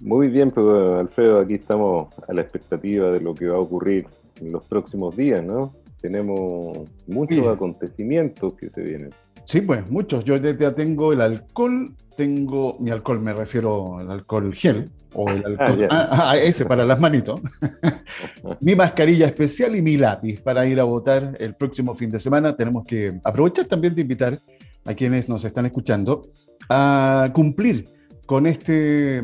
Muy 0.00 0.28
bien, 0.28 0.50
pues, 0.50 0.66
Alfredo, 0.98 1.40
aquí 1.40 1.54
estamos 1.54 2.08
a 2.26 2.32
la 2.32 2.40
expectativa 2.40 3.10
de 3.10 3.20
lo 3.20 3.34
que 3.34 3.46
va 3.46 3.56
a 3.56 3.60
ocurrir 3.60 4.06
en 4.40 4.52
los 4.52 4.64
próximos 4.64 5.16
días, 5.16 5.44
¿no? 5.44 5.74
Tenemos 6.00 6.78
muchos 7.06 7.46
acontecimientos 7.46 8.54
que 8.54 8.70
se 8.70 8.80
vienen. 8.80 9.10
Sí, 9.44 9.60
pues 9.60 9.90
muchos. 9.90 10.24
Yo 10.24 10.36
ya 10.36 10.74
tengo 10.74 11.12
el 11.12 11.20
alcohol, 11.20 11.94
tengo 12.16 12.76
mi 12.80 12.90
alcohol, 12.90 13.20
me 13.20 13.34
refiero 13.34 13.98
al 13.98 14.10
alcohol 14.10 14.54
gel, 14.54 14.90
o 15.14 15.28
el 15.28 15.42
ah, 15.44 15.48
alcohol, 15.48 15.88
ah, 15.90 16.30
ah, 16.30 16.38
ese 16.38 16.64
para 16.64 16.84
las 16.84 16.98
manitos. 17.00 17.40
mi 18.60 18.74
mascarilla 18.74 19.26
especial 19.26 19.76
y 19.76 19.82
mi 19.82 19.98
lápiz 19.98 20.40
para 20.40 20.66
ir 20.66 20.80
a 20.80 20.84
votar 20.84 21.36
el 21.38 21.54
próximo 21.54 21.94
fin 21.94 22.10
de 22.10 22.18
semana. 22.18 22.56
Tenemos 22.56 22.86
que 22.86 23.20
aprovechar 23.22 23.66
también 23.66 23.94
de 23.94 24.02
invitar 24.02 24.38
a 24.84 24.94
quienes 24.94 25.28
nos 25.28 25.44
están 25.44 25.66
escuchando 25.66 26.30
a 26.68 27.30
cumplir 27.34 27.88
con 28.24 28.46
este 28.46 29.20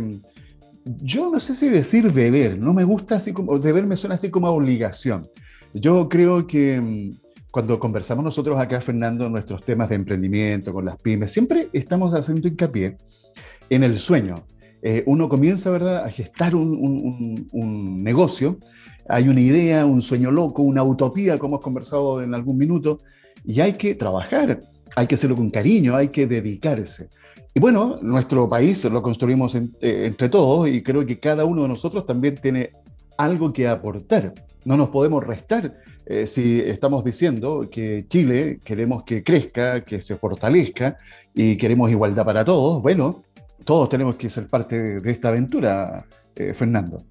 yo 0.87 1.31
no 1.31 1.41
sé 1.41 1.55
si 1.55 1.69
decir 1.69 2.13
deber, 2.13 2.59
no 2.59 2.73
me 2.73 2.85
gusta 2.85 3.17
así 3.17 3.33
como, 3.33 3.59
deber 3.59 3.87
me 3.87 3.97
suena 3.97 4.15
así 4.15 4.31
como 4.31 4.49
obligación. 4.49 5.29
Yo 5.75 6.09
creo 6.09 6.47
que 6.47 6.81
mm, 6.81 7.11
cuando 7.51 7.79
conversamos 7.79 8.25
nosotros 8.25 8.59
acá, 8.59 8.81
Fernando, 8.81 9.29
nuestros 9.29 9.65
temas 9.65 9.89
de 9.89 9.97
emprendimiento 9.97 10.73
con 10.73 10.85
las 10.85 10.97
pymes, 10.97 11.33
siempre 11.33 11.69
estamos 11.73 12.15
haciendo 12.15 12.47
hincapié 12.47 12.97
en 13.69 13.83
el 13.83 13.99
sueño. 13.99 14.37
Eh, 14.83 15.03
uno 15.07 15.29
comienza, 15.29 15.71
¿verdad?, 15.71 16.05
a 16.05 16.11
gestar 16.11 16.55
un, 16.55 17.49
un, 17.51 18.05
negocio, 18.05 18.59
hay 19.09 19.29
una 19.29 19.41
idea, 19.41 19.87
un 19.87 20.03
sueño 20.03 20.31
loco, 20.31 20.63
una 20.63 20.85
utopía, 20.85 21.39
como 21.39 21.57
hemos 21.57 21.65
conversado 21.65 22.23
en 22.23 22.35
algún 22.35 22.59
minuto, 22.59 23.01
y 23.45 23.61
hay 23.61 23.73
que 23.73 23.95
trabajar, 23.95 24.61
hay 24.95 25.07
que 25.07 25.17
hacerlo 25.17 25.35
con 25.35 25.51
cariño, 25.51 25.97
hay 25.97 26.09
que 26.09 26.27
dedicarse. 26.27 27.09
Y 27.57 27.59
bueno, 27.59 27.99
nuestro 28.03 28.47
país 28.51 28.85
lo 28.85 29.01
construimos 29.01 29.55
eh, 29.55 29.71
entre 29.81 30.29
todos 30.29 30.69
y 30.69 30.83
creo 30.83 31.07
que 31.07 31.19
cada 31.19 31.47
uno 31.47 31.63
de 31.63 31.69
nosotros 31.69 32.05
también 32.05 32.35
tiene 32.35 32.73
algo 33.17 33.51
que 33.51 33.67
aportar. 33.67 34.35
No 34.67 34.77
nos 34.77 34.91
podemos 34.91 35.27
restar 35.27 35.75
eh, 36.05 36.27
si 36.27 36.61
estamos 36.61 37.03
diciendo 37.03 37.67
que 37.71 38.05
Chile 38.09 38.61
queremos 38.63 39.05
que 39.05 39.25
crezca, 39.25 39.83
que 39.83 40.03
se 40.03 40.17
fortalezca 40.17 40.99
y 41.33 41.57
queremos 41.57 41.91
igualdad 41.91 42.27
para 42.27 42.45
todos. 42.45 42.83
Bueno, 42.83 43.23
todos 43.65 43.89
tenemos 43.89 44.17
que 44.17 44.29
ser 44.29 44.49
parte 44.49 45.01
de, 45.01 45.11
esta 45.11 45.31
aventura, 45.31 46.05
eh, 46.35 46.53
Fernando. 46.53 47.05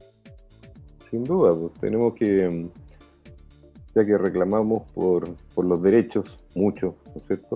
Sin 1.10 1.24
duda, 1.24 1.56
pues 1.56 1.74
tenemos 1.82 2.14
que, 2.14 2.68
ya 3.96 4.06
que 4.06 4.16
reclamamos 4.16 4.84
por, 4.92 5.28
por 5.56 5.66
los 5.66 5.82
derechos, 5.82 6.38
muchos, 6.54 6.94
¿no 7.16 7.20
es 7.20 7.26
cierto? 7.26 7.56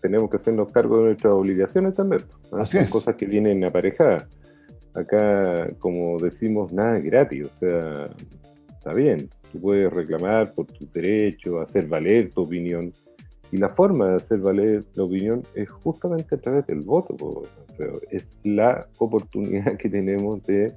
Tenemos 0.00 0.30
que 0.30 0.36
hacernos 0.36 0.70
cargo 0.72 0.98
de 0.98 1.04
nuestras 1.04 1.32
obligaciones 1.32 1.94
también. 1.94 2.22
Así 2.52 2.78
es. 2.78 2.90
cosas 2.90 3.16
que 3.16 3.26
vienen 3.26 3.64
aparejadas. 3.64 4.26
Acá, 4.94 5.68
como 5.78 6.18
decimos, 6.18 6.72
nada 6.72 6.98
es 6.98 7.04
gratis. 7.04 7.46
O 7.46 7.58
sea, 7.58 8.10
está 8.70 8.92
bien, 8.92 9.28
tú 9.52 9.60
puedes 9.60 9.92
reclamar 9.92 10.52
por 10.54 10.66
tu 10.66 10.88
derecho, 10.92 11.60
hacer 11.60 11.86
valer 11.86 12.30
tu 12.30 12.42
opinión. 12.42 12.92
Y 13.50 13.56
la 13.56 13.70
forma 13.70 14.10
de 14.10 14.16
hacer 14.16 14.38
valer 14.40 14.84
la 14.94 15.04
opinión 15.04 15.42
es 15.54 15.68
justamente 15.70 16.34
a 16.34 16.38
través 16.38 16.66
del 16.66 16.80
voto. 16.80 17.42
Es 18.10 18.26
la 18.44 18.86
oportunidad 18.98 19.76
que 19.76 19.88
tenemos 19.88 20.42
de 20.44 20.72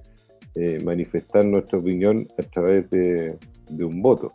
eh, 0.55 0.79
manifestar 0.83 1.45
nuestra 1.45 1.79
opinión 1.79 2.27
a 2.37 2.43
través 2.43 2.89
de, 2.89 3.37
de 3.69 3.83
un 3.83 4.01
voto. 4.01 4.33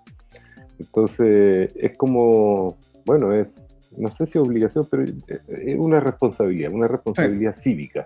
Entonces, 0.79 1.72
es 1.77 1.96
como, 1.96 2.77
bueno, 3.07 3.33
es 3.33 3.66
no 3.96 4.14
sé 4.14 4.27
si 4.27 4.38
obligación, 4.38 4.87
pero 4.90 5.05
eh, 5.05 5.40
es 5.49 5.79
una 5.79 6.01
responsabilidad, 6.01 6.72
una 6.72 6.88
responsabilidad 6.88 7.55
cívica. 7.55 8.05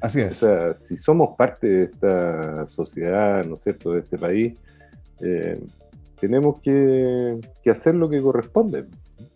Así 0.00 0.20
es. 0.20 0.42
O 0.42 0.46
sea, 0.46 0.74
si 0.74 0.96
somos 0.96 1.36
parte 1.36 1.66
de 1.66 1.84
esta 1.84 2.66
sociedad, 2.68 3.44
¿no 3.44 3.54
es 3.54 3.62
cierto?, 3.62 3.92
de 3.92 4.00
este 4.00 4.18
país, 4.18 4.58
eh, 5.20 5.60
tenemos 6.20 6.60
que, 6.60 7.40
hacer 7.70 7.94
lo 7.94 8.08
que 8.08 8.20
corresponde. 8.20 8.86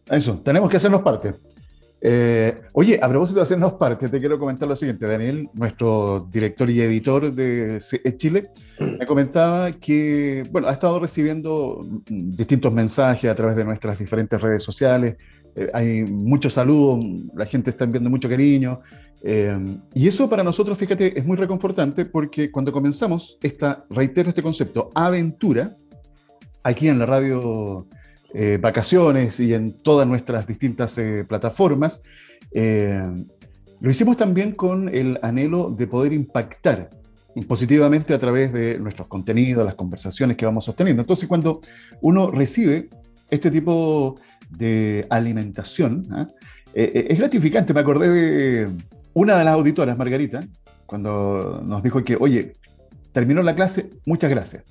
Eso, 0.08 0.40
tenemos 0.44 0.70
que 0.70 0.76
hacernos 0.76 1.02
parte. 1.02 1.34
Eh, 2.00 2.60
oye, 2.72 3.00
a 3.02 3.08
propósito 3.08 3.40
de 3.40 3.44
hacernos 3.44 3.72
parte, 3.74 4.08
te 4.08 4.18
quiero 4.20 4.38
comentar 4.38 4.68
lo 4.68 4.76
siguiente. 4.76 5.06
Daniel, 5.06 5.48
nuestro 5.54 6.28
director 6.30 6.68
y 6.70 6.80
editor 6.82 7.32
de 7.32 7.80
Chile, 8.16 8.50
me 8.78 9.06
comentaba 9.06 9.72
que, 9.72 10.46
bueno, 10.50 10.68
ha 10.68 10.72
estado 10.72 11.00
recibiendo 11.00 11.84
distintos 12.08 12.72
mensajes 12.72 13.30
a 13.30 13.34
través 13.34 13.56
de 13.56 13.64
nuestras 13.64 13.98
diferentes 13.98 14.40
redes 14.40 14.62
sociales, 14.62 15.16
eh, 15.56 15.70
hay 15.72 16.02
muchos 16.04 16.52
saludos, 16.52 17.04
la 17.34 17.46
gente 17.46 17.70
está 17.70 17.84
enviando 17.84 18.10
mucho 18.10 18.28
cariño. 18.28 18.80
Eh, 19.22 19.78
y 19.94 20.06
eso 20.06 20.28
para 20.28 20.44
nosotros, 20.44 20.78
fíjate, 20.78 21.18
es 21.18 21.24
muy 21.24 21.36
reconfortante 21.36 22.04
porque 22.04 22.50
cuando 22.50 22.70
comenzamos 22.70 23.38
esta, 23.42 23.84
reitero 23.88 24.28
este 24.28 24.42
concepto, 24.42 24.90
aventura, 24.94 25.76
aquí 26.62 26.88
en 26.88 26.98
la 26.98 27.06
radio 27.06 27.88
eh, 28.34 28.58
Vacaciones 28.60 29.40
y 29.40 29.54
en 29.54 29.72
todas 29.72 30.06
nuestras 30.06 30.46
distintas 30.46 31.00
plataformas, 31.26 32.02
lo 33.78 33.90
hicimos 33.90 34.16
también 34.16 34.52
con 34.52 34.88
el 34.88 35.18
anhelo 35.22 35.70
de 35.70 35.86
poder 35.86 36.12
impactar 36.12 36.90
positivamente 37.46 38.14
a 38.14 38.18
través 38.18 38.52
de 38.52 38.78
nuestros 38.78 39.08
contenidos, 39.08 39.64
las 39.64 39.74
conversaciones 39.74 40.36
que 40.36 40.46
vamos 40.46 40.64
sosteniendo. 40.64 41.02
Entonces, 41.02 41.28
cuando 41.28 41.60
uno 42.00 42.30
recibe 42.30 42.88
este 43.28 43.50
tipo 43.50 44.16
de 44.16 44.24
alimentación. 45.08 46.06
¿ah? 46.10 46.28
Eh, 46.78 46.92
eh, 46.94 47.06
es 47.08 47.18
gratificante, 47.18 47.72
me 47.72 47.80
acordé 47.80 48.08
de 48.08 48.70
una 49.14 49.38
de 49.38 49.44
las 49.44 49.54
auditoras, 49.54 49.96
Margarita, 49.96 50.46
cuando 50.84 51.62
nos 51.64 51.82
dijo 51.82 52.04
que, 52.04 52.18
oye, 52.20 52.52
terminó 53.12 53.42
la 53.42 53.54
clase, 53.54 53.88
muchas 54.04 54.28
gracias. 54.28 54.62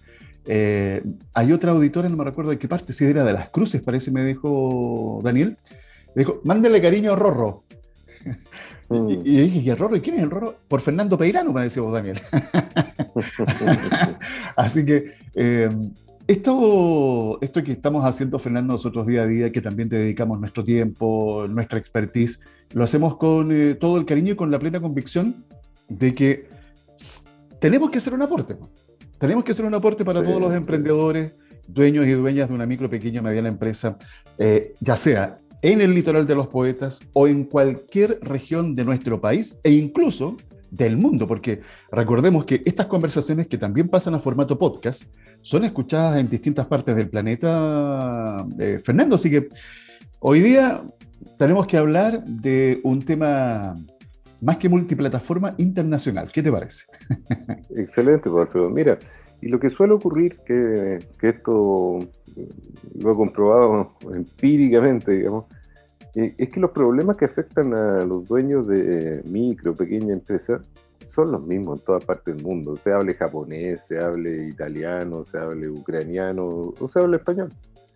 Eh, 0.45 1.01
hay 1.33 1.51
otra 1.51 1.71
auditora, 1.71 2.07
no 2.07 2.17
me 2.17 2.23
recuerdo 2.23 2.51
de 2.51 2.59
qué 2.59 2.67
parte, 2.67 2.93
si 2.93 3.05
era 3.05 3.23
de 3.23 3.33
las 3.33 3.49
cruces, 3.49 3.81
parece, 3.81 4.11
me 4.11 4.23
dijo 4.23 5.19
Daniel. 5.23 5.57
Me 6.13 6.21
dijo, 6.21 6.41
mándele 6.43 6.79
cariño 6.79 7.13
a 7.13 7.15
Rorro. 7.15 7.63
Mm. 8.87 9.09
Y, 9.09 9.41
dije, 9.41 9.57
¿y 9.57 9.73
Rorro? 9.73 9.95
¿Y 9.95 10.01
quién 10.01 10.17
es 10.17 10.21
el 10.21 10.29
Rorro? 10.29 10.59
Por 10.67 10.79
Fernando 10.79 11.17
Peirano, 11.17 11.51
me 11.51 11.63
decía 11.63 11.81
vos, 11.81 11.91
Daniel. 11.91 12.21
Así 14.55 14.85
que 14.85 15.13
esto, 16.27 17.37
esto 17.41 17.63
que 17.63 17.73
estamos 17.73 18.03
haciendo, 18.03 18.39
Fernando, 18.39 18.73
nosotros 18.73 19.05
día 19.05 19.23
a 19.23 19.27
día, 19.27 19.51
que 19.51 19.61
también 19.61 19.89
te 19.89 19.97
dedicamos 19.97 20.39
nuestro 20.39 20.63
tiempo, 20.63 21.45
nuestra 21.47 21.77
expertise, 21.77 22.39
lo 22.73 22.83
hacemos 22.83 23.17
con 23.17 23.51
eh, 23.51 23.75
todo 23.75 23.97
el 23.97 24.05
cariño 24.05 24.33
y 24.33 24.35
con 24.35 24.49
la 24.51 24.59
plena 24.59 24.81
convicción 24.81 25.45
de 25.87 26.15
que 26.15 26.47
tenemos 27.59 27.89
que 27.89 27.99
hacer 27.99 28.13
un 28.13 28.23
aporte. 28.23 28.57
Tenemos 29.19 29.43
que 29.43 29.51
hacer 29.51 29.65
un 29.65 29.73
aporte 29.73 30.03
para 30.03 30.23
todos 30.23 30.41
los 30.41 30.53
emprendedores, 30.53 31.35
dueños 31.67 32.05
y 32.05 32.11
dueñas 32.11 32.49
de 32.49 32.55
una 32.55 32.65
micro, 32.65 32.89
pequeña, 32.89 33.21
mediana 33.21 33.49
empresa, 33.49 33.97
eh, 34.37 34.73
ya 34.79 34.97
sea 34.97 35.39
en 35.61 35.81
el 35.81 35.93
litoral 35.93 36.27
de 36.27 36.35
los 36.35 36.47
poetas 36.47 37.01
o 37.13 37.27
en 37.27 37.45
cualquier 37.45 38.19
región 38.21 38.75
de 38.75 38.85
nuestro 38.85 39.21
país 39.21 39.59
e 39.63 39.71
incluso 39.71 40.37
del 40.71 40.97
mundo, 40.97 41.27
porque 41.27 41.61
recordemos 41.91 42.45
que 42.45 42.61
estas 42.65 42.87
conversaciones 42.87 43.47
que 43.47 43.57
también 43.57 43.87
pasan 43.87 44.15
a 44.15 44.19
formato 44.19 44.57
podcast 44.57 45.03
son 45.41 45.63
escuchadas 45.63 46.19
en 46.19 46.29
distintas 46.29 46.65
partes 46.65 46.95
del 46.95 47.09
planeta, 47.09 48.45
eh, 48.59 48.79
Fernando, 48.83 49.15
así 49.15 49.29
que 49.29 49.47
hoy 50.19 50.39
día 50.41 50.81
tenemos 51.37 51.67
que 51.67 51.77
hablar 51.77 52.23
de 52.25 52.79
un 52.83 53.01
tema 53.01 53.75
más 54.41 54.57
que 54.57 54.69
multiplataforma 54.69 55.55
internacional. 55.57 56.31
¿Qué 56.31 56.43
te 56.43 56.51
parece? 56.51 56.85
Excelente, 57.75 58.29
Alfredo. 58.29 58.69
Mira, 58.69 58.99
y 59.41 59.47
lo 59.47 59.59
que 59.59 59.69
suele 59.69 59.93
ocurrir, 59.93 60.37
que, 60.45 60.99
que 61.19 61.29
esto 61.29 61.99
lo 62.99 63.11
he 63.11 63.15
comprobado 63.15 63.93
empíricamente, 64.13 65.11
digamos, 65.11 65.45
es 66.15 66.49
que 66.49 66.59
los 66.59 66.71
problemas 66.71 67.17
que 67.17 67.25
afectan 67.25 67.73
a 67.73 68.05
los 68.05 68.25
dueños 68.25 68.67
de 68.67 69.21
micro, 69.25 69.75
pequeña 69.75 70.13
empresa 70.13 70.61
son 71.05 71.31
los 71.31 71.45
mismos 71.45 71.79
en 71.79 71.85
toda 71.85 71.99
parte 71.99 72.33
del 72.33 72.41
mundo. 72.41 72.77
Se 72.77 72.91
hable 72.91 73.13
japonés, 73.13 73.81
se 73.87 73.99
hable 73.99 74.47
italiano, 74.47 75.23
se 75.25 75.37
hable 75.37 75.69
ucraniano 75.69 76.73
o 76.79 76.89
se 76.89 76.99
hable 76.99 77.17
español. 77.17 77.49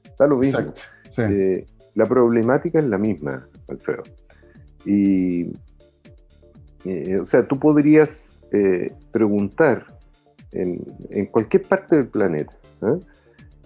Está 0.03 0.27
lo 0.27 0.38
mismo. 0.38 0.73
Eh, 1.17 1.65
la 1.95 2.05
problemática 2.05 2.79
es 2.79 2.86
la 2.86 2.97
misma, 2.97 3.47
Alfredo. 3.69 4.03
Y, 4.86 5.53
eh, 6.86 7.19
o 7.19 7.25
sea, 7.25 7.47
tú 7.47 7.58
podrías 7.58 8.25
preguntar 9.12 9.86
en, 10.51 10.84
en, 11.12 11.27
cualquier 11.27 11.62
parte 11.63 11.97
del 11.97 12.08
planeta. 12.08 12.53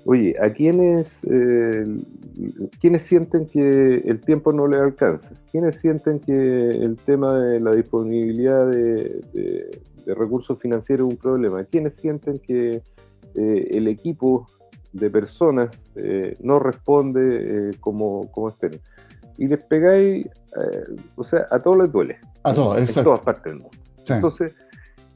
Oye, 0.06 0.36
¿a 0.42 0.50
quiénes, 0.50 1.10
eh, 1.30 1.86
quiénes 2.82 3.04
sienten 3.04 3.46
que 3.46 3.96
el 4.06 4.20
tiempo 4.20 4.52
no 4.52 4.68
les 4.68 4.82
alcanza? 4.82 5.32
¿Quiénes 5.50 5.78
sienten 5.80 6.20
que 6.20 6.34
el 6.34 6.98
tema 6.98 7.40
de 7.40 7.62
la 7.62 7.72
disponibilidad 7.72 8.68
de, 8.68 9.82
recursos 10.06 10.60
financieros 10.60 11.08
es 11.08 11.14
un 11.14 11.18
problema? 11.18 11.64
¿Quiénes 11.64 11.94
sienten 11.94 12.40
que 12.40 12.82
eh, 13.36 13.68
el 13.72 13.88
equipo 13.88 14.46
de 14.92 15.10
personas 15.10 15.70
eh, 15.96 16.36
no 16.42 16.60
responde 16.60 17.72
como, 17.80 18.30
como 18.32 18.50
esperan? 18.50 18.80
Y 19.38 19.48
les 19.48 19.60
pegáis, 19.60 20.28
o 21.16 21.24
sea, 21.24 21.48
a 21.50 21.60
todos 21.60 21.78
les 21.78 21.92
duele. 21.92 22.18
A 22.44 22.54
todos, 22.54 22.78
exacto. 22.78 23.00
En 23.00 23.04
todas 23.06 23.20
partes 23.22 23.54
del 23.54 23.62
mundo. 23.62 23.78
Entonces, 24.10 24.54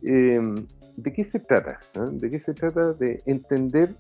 ¿de 0.02 1.14
qué 1.14 1.26
se 1.26 1.40
trata? 1.40 1.78
¿Ah? 1.96 2.08
¿De 2.10 2.30
qué 2.30 2.40
se 2.40 2.54
trata? 2.54 2.94
De 2.94 3.22
entender 3.26 3.94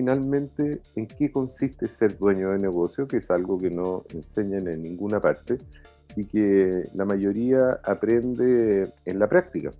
finalmente 0.00 0.80
en 0.96 1.06
qué 1.06 1.30
consiste 1.30 1.86
ser 1.86 2.16
dueño 2.16 2.52
de 2.52 2.58
negocio, 2.58 3.06
que 3.06 3.18
es 3.18 3.30
algo 3.30 3.58
que 3.58 3.68
no 3.68 4.02
enseñan 4.14 4.66
en 4.66 4.82
ninguna 4.82 5.20
parte 5.20 5.58
y 6.16 6.24
que 6.24 6.88
la 6.94 7.04
mayoría 7.04 7.78
aprende 7.84 8.90
en 9.04 9.18
la 9.18 9.28
práctica 9.28 9.72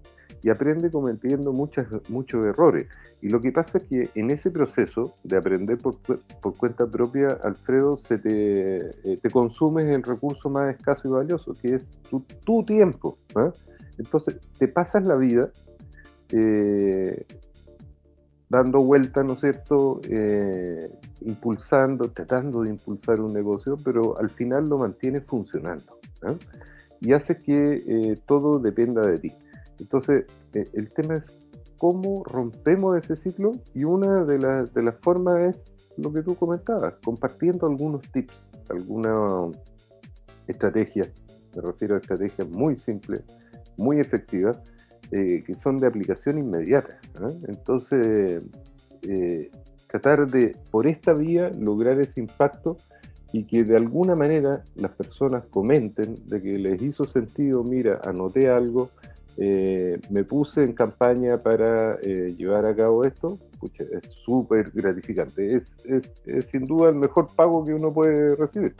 y 0.42 0.50
aprende 0.50 0.90
cometiendo 0.90 1.54
muchas, 1.54 1.87
muchos 2.11 2.44
errores. 2.44 2.87
Y 3.22 3.30
lo 3.30 3.40
que 3.40 3.50
pasa 3.50 3.78
es 3.78 3.85
que 3.85 4.11
en 4.14 4.30
ese 4.30 4.50
proceso 4.50 5.16
de 5.24 5.38
aprender 5.38 5.78
por, 5.78 5.96
por 6.42 6.54
cuenta 6.54 6.87
propia, 6.87 7.28
Alfredo, 7.42 7.96
se 7.96 8.18
te, 8.18 8.76
eh, 8.76 9.18
te 9.22 9.30
consumes 9.30 9.87
el 9.87 10.02
recurso 10.02 10.50
más 10.50 10.74
escaso 10.74 11.09
y 11.09 11.12
valioso, 11.12 11.54
que 11.54 11.76
es 11.76 11.83
tu, 12.44 12.62
tiempo. 12.66 13.16
¿ah? 13.37 13.54
Entonces, 13.96 14.37
te 14.59 14.68
pasas 14.68 15.06
la 15.06 15.16
vida 15.16 15.50
eh, 16.30 17.24
dando 18.50 18.82
vuelta, 18.82 19.22
¿no 19.22 19.34
es 19.34 19.40
cierto? 19.40 20.00
Eh, 20.10 20.90
impulsando, 21.22 22.10
tratando 22.10 22.62
de 22.62 22.70
impulsar 22.70 23.20
un 23.20 23.32
negocio, 23.32 23.78
pero 23.82 24.18
al 24.18 24.28
final 24.28 24.68
lo 24.68 24.76
mantienes 24.76 25.24
funcionando. 25.24 25.98
Y 27.00 27.12
hace 27.12 27.40
que 27.40 27.82
eh, 27.86 28.18
todo 28.26 28.58
dependa 28.58 29.02
de 29.02 29.18
ti. 29.18 29.32
Entonces, 29.78 30.26
el 30.52 30.90
tema 30.92 31.14
es 31.14 31.38
cómo 31.78 32.24
rompemos 32.24 32.98
ese 32.98 33.16
ciclo 33.16 33.52
y 33.72 33.84
una 33.84 34.24
de, 34.24 34.36
de 34.74 34.82
las 34.82 34.96
formas 34.96 35.40
es 35.40 35.60
lo 35.96 36.12
que 36.12 36.22
tú 36.22 36.34
comentabas, 36.34 36.94
compartiendo 37.02 37.66
algunos 37.66 38.02
tips, 38.12 38.50
alguna 38.68 39.50
estrategia, 40.46 41.10
me 41.54 41.62
refiero 41.62 41.94
a 41.94 41.98
estrategias 41.98 42.48
muy 42.48 42.76
simples, 42.76 43.22
muy 43.76 44.00
efectivas, 44.00 44.60
eh, 45.12 45.42
que 45.46 45.54
son 45.54 45.78
de 45.78 45.86
aplicación 45.86 46.38
inmediata. 46.38 46.98
Entonces, 47.48 48.42
eh, 49.02 49.50
tratar 49.88 50.30
de, 50.30 50.56
por 50.70 50.86
esta 50.86 51.12
vía, 51.12 51.50
lograr 51.58 52.00
ese 52.00 52.20
impacto 52.20 52.76
y 53.32 53.44
que 53.44 53.64
de 53.64 53.76
alguna 53.76 54.14
manera 54.14 54.62
las 54.74 54.92
personas 54.92 55.44
comenten 55.50 56.16
de 56.26 56.42
que 56.42 56.58
les 56.58 56.82
hizo 56.82 57.04
sentido, 57.04 57.62
mira, 57.62 58.00
anoté 58.04 58.48
algo, 58.48 58.90
eh, 59.36 59.98
me 60.10 60.24
puse 60.24 60.64
en 60.64 60.72
campaña 60.72 61.38
para 61.38 61.98
llevar 62.00 62.66
a 62.66 62.74
cabo 62.74 63.04
esto, 63.04 63.38
es 63.78 64.12
súper 64.24 64.70
gratificante. 64.72 65.56
Es, 65.56 65.62
es, 66.26 66.44
sin 66.46 66.66
duda 66.66 66.90
el 66.90 66.96
mejor 66.96 67.28
pago 67.34 67.64
que 67.64 67.74
uno 67.74 67.92
puede 67.92 68.36
recibir. 68.36 68.74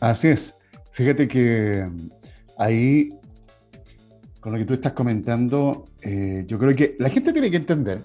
Así 0.00 0.28
es. 0.28 0.54
Fíjate 0.92 1.28
que 1.28 1.88
ahí, 2.56 3.12
con 4.40 4.52
lo 4.52 4.58
que 4.58 4.64
tú 4.64 4.74
estás 4.74 4.92
comentando, 4.92 5.84
eh, 6.02 6.44
yo 6.46 6.58
creo 6.58 6.74
que 6.74 6.96
la 6.98 7.08
gente 7.08 7.32
tiene 7.32 7.50
que 7.50 7.58
entender, 7.58 8.04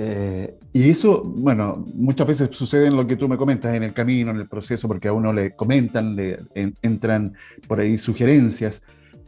eh, 0.00 0.56
y 0.72 0.90
eso, 0.90 1.24
bueno, 1.24 1.84
muchas 1.94 2.26
veces 2.28 2.50
sucede 2.52 2.86
en 2.86 2.96
lo 2.96 3.04
que 3.04 3.16
tú 3.16 3.28
me 3.28 3.36
comentas, 3.36 3.74
en 3.74 3.82
el 3.82 3.92
camino, 3.92 4.30
en 4.30 4.36
el 4.36 4.48
proceso, 4.48 4.86
porque 4.86 5.08
a 5.08 5.12
uno 5.12 5.32
le 5.32 5.56
comentan, 5.56 6.14
le 6.14 6.38
entran 6.54 7.34
por 7.66 7.80
ahí 7.80 7.98
sugerencias, 7.98 8.80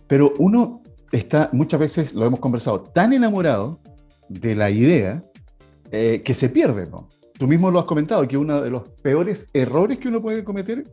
pero 0.07 0.33
uno 0.39 0.81
está, 1.11 1.51
muchas 1.53 1.81
veces, 1.81 2.15
lo 2.15 2.25
hemos 2.25 2.39
conversado, 2.39 2.83
tan 2.83 3.13
enamorado 3.13 3.81
de 4.29 4.55
la 4.55 4.71
idea 4.71 5.25
eh, 5.91 6.23
que 6.25 6.35
se 6.35 6.49
pierde. 6.49 6.87
¿no? 6.89 7.09
Tú 7.37 7.49
mismo 7.49 7.73
lo 7.73 7.81
has 7.81 7.85
comentado, 7.87 8.27
que 8.29 8.39
uno 8.39 8.63
de 8.63 8.71
los 8.71 8.89
peores 9.03 9.51
errores 9.53 9.99
que 9.99 10.07
uno 10.07 10.23
puede 10.23 10.45
cometer 10.45 10.85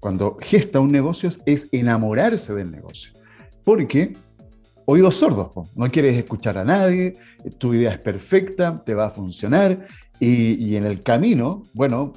cuando 0.00 0.36
gesta 0.40 0.80
un 0.80 0.92
negocio 0.92 1.30
es 1.46 1.68
enamorarse 1.72 2.52
del 2.52 2.70
negocio. 2.70 3.12
Porque 3.64 4.14
oídos 4.86 5.16
sordos, 5.16 5.50
no 5.74 5.90
quieres 5.90 6.16
escuchar 6.16 6.58
a 6.58 6.64
nadie, 6.64 7.16
tu 7.58 7.74
idea 7.74 7.92
es 7.92 7.98
perfecta, 7.98 8.82
te 8.84 8.94
va 8.94 9.06
a 9.06 9.10
funcionar 9.10 9.86
y, 10.20 10.76
en 10.76 10.86
el 10.86 11.02
camino, 11.02 11.64
bueno, 11.74 12.12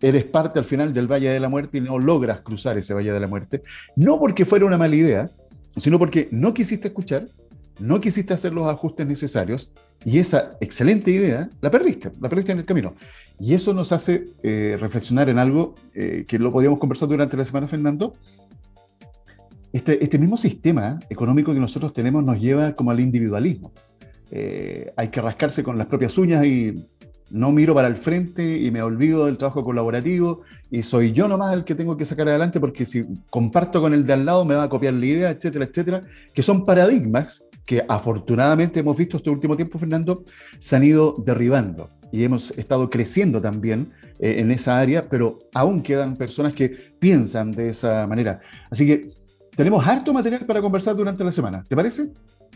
eres 0.00 0.24
parte 0.24 0.58
al 0.58 0.64
final 0.64 0.92
del 0.92 1.10
Valle 1.10 1.30
de 1.30 1.40
la 1.40 1.48
Muerte 1.48 1.78
y 1.78 1.80
no 1.80 1.98
logras 1.98 2.40
cruzar 2.40 2.78
ese 2.78 2.94
Valle 2.94 3.12
de 3.12 3.20
la 3.20 3.26
Muerte, 3.26 3.62
no 3.96 4.18
porque 4.18 4.44
fuera 4.44 4.64
una 4.64 4.78
mala 4.78 4.94
idea, 4.94 5.30
sino 5.76 5.98
porque 5.98 6.28
no 6.30 6.54
quisiste 6.54 6.88
escuchar, 6.88 7.26
no 7.78 8.00
quisiste 8.00 8.32
hacer 8.32 8.54
los 8.54 8.66
ajustes 8.66 9.06
necesarios 9.06 9.72
y 10.04 10.18
esa 10.18 10.50
excelente 10.60 11.10
idea 11.10 11.50
la 11.60 11.70
perdiste, 11.70 12.10
la 12.20 12.28
perdiste 12.28 12.52
en 12.52 12.58
el 12.58 12.64
camino. 12.64 12.94
Y 13.38 13.54
eso 13.54 13.74
nos 13.74 13.92
hace 13.92 14.28
eh, 14.42 14.76
reflexionar 14.80 15.28
en 15.28 15.38
algo 15.38 15.74
eh, 15.94 16.24
que 16.26 16.38
lo 16.38 16.50
podríamos 16.50 16.78
conversar 16.78 17.08
durante 17.08 17.36
la 17.36 17.44
semana, 17.44 17.68
Fernando. 17.68 18.14
Este, 19.76 20.02
este, 20.02 20.18
mismo 20.18 20.38
sistema 20.38 20.98
económico 21.10 21.52
que 21.52 21.60
nosotros 21.60 21.92
tenemos 21.92 22.24
nos 22.24 22.40
lleva 22.40 22.72
como 22.72 22.92
al 22.92 22.98
individualismo. 22.98 23.72
Eh, 24.30 24.90
hay 24.96 25.08
que 25.08 25.20
rascarse 25.20 25.62
con 25.62 25.76
las 25.76 25.86
propias 25.86 26.16
uñas 26.16 26.46
y 26.46 26.86
no 27.30 27.52
miro 27.52 27.74
para 27.74 27.86
el 27.86 27.98
frente 27.98 28.56
y 28.58 28.70
me 28.70 28.80
olvido 28.80 29.26
del 29.26 29.36
trabajo 29.36 29.62
colaborativo 29.62 30.40
y 30.70 30.82
soy 30.82 31.12
yo 31.12 31.28
nomás 31.28 31.52
el 31.52 31.64
que 31.64 31.74
tengo 31.74 31.94
que 31.94 32.06
sacar 32.06 32.26
adelante 32.26 32.58
porque 32.58 32.86
si 32.86 33.04
comparto 33.28 33.82
con 33.82 33.92
el 33.92 34.06
de 34.06 34.14
al 34.14 34.24
lado 34.24 34.46
me 34.46 34.54
va 34.54 34.62
a 34.62 34.68
copiar 34.70 34.94
la 34.94 35.04
idea, 35.04 35.30
etcétera, 35.30 35.66
etcétera, 35.66 36.04
que 36.32 36.40
son 36.40 36.64
paradigmas 36.64 37.44
que 37.66 37.84
afortunadamente 37.86 38.80
hemos 38.80 38.96
visto 38.96 39.18
este 39.18 39.28
último 39.28 39.56
tiempo, 39.56 39.78
Fernando, 39.78 40.24
se 40.58 40.74
han 40.74 40.84
ido 40.84 41.16
derribando 41.18 41.90
y 42.12 42.24
hemos 42.24 42.50
estado 42.52 42.88
creciendo 42.88 43.42
también 43.42 43.90
eh, 44.20 44.36
en 44.38 44.50
esa 44.52 44.78
área, 44.78 45.02
pero 45.02 45.40
aún 45.52 45.82
quedan 45.82 46.16
personas 46.16 46.54
que 46.54 46.94
piensan 46.98 47.50
de 47.50 47.68
esa 47.68 48.06
manera. 48.06 48.40
Así 48.70 48.86
que 48.86 49.15
tenemos 49.56 49.86
harto 49.86 50.12
material 50.12 50.44
para 50.46 50.60
conversar 50.60 50.94
durante 50.94 51.24
la 51.24 51.32
semana, 51.32 51.64
¿te 51.68 51.74
parece? 51.74 52.10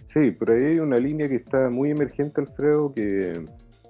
Sí, 0.04 0.32
pero 0.32 0.54
ahí 0.54 0.64
hay 0.64 0.78
una 0.80 0.98
línea 0.98 1.28
que 1.28 1.36
está 1.36 1.70
muy 1.70 1.90
emergente, 1.90 2.40
Alfredo, 2.40 2.92
que, 2.92 3.44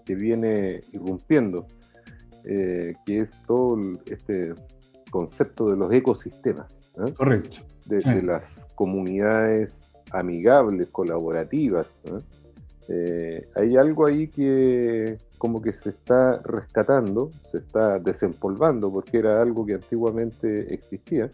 que 0.04 0.14
viene 0.14 0.80
irrumpiendo, 0.92 1.66
eh, 2.44 2.94
que 3.04 3.20
es 3.20 3.30
todo 3.46 3.78
este 4.06 4.54
concepto 5.10 5.66
de 5.66 5.76
los 5.76 5.92
ecosistemas. 5.92 6.72
¿eh? 7.06 7.12
Correcto. 7.14 7.58
de, 7.86 8.22
las 8.22 8.66
comunidades 8.74 9.80
amigables, 10.12 10.88
colaborativas. 10.88 11.88
Eh, 12.88 13.46
hay 13.54 13.76
algo 13.76 14.06
ahí 14.06 14.28
que 14.28 15.16
como 15.38 15.62
que 15.62 15.72
se 15.72 15.90
está 15.90 16.40
rescatando, 16.42 17.30
se 17.50 17.58
está 17.58 17.98
desempolvando, 17.98 18.92
porque 18.92 19.18
era 19.18 19.40
algo 19.40 19.64
que 19.64 19.74
antiguamente 19.74 20.74
existía, 20.74 21.30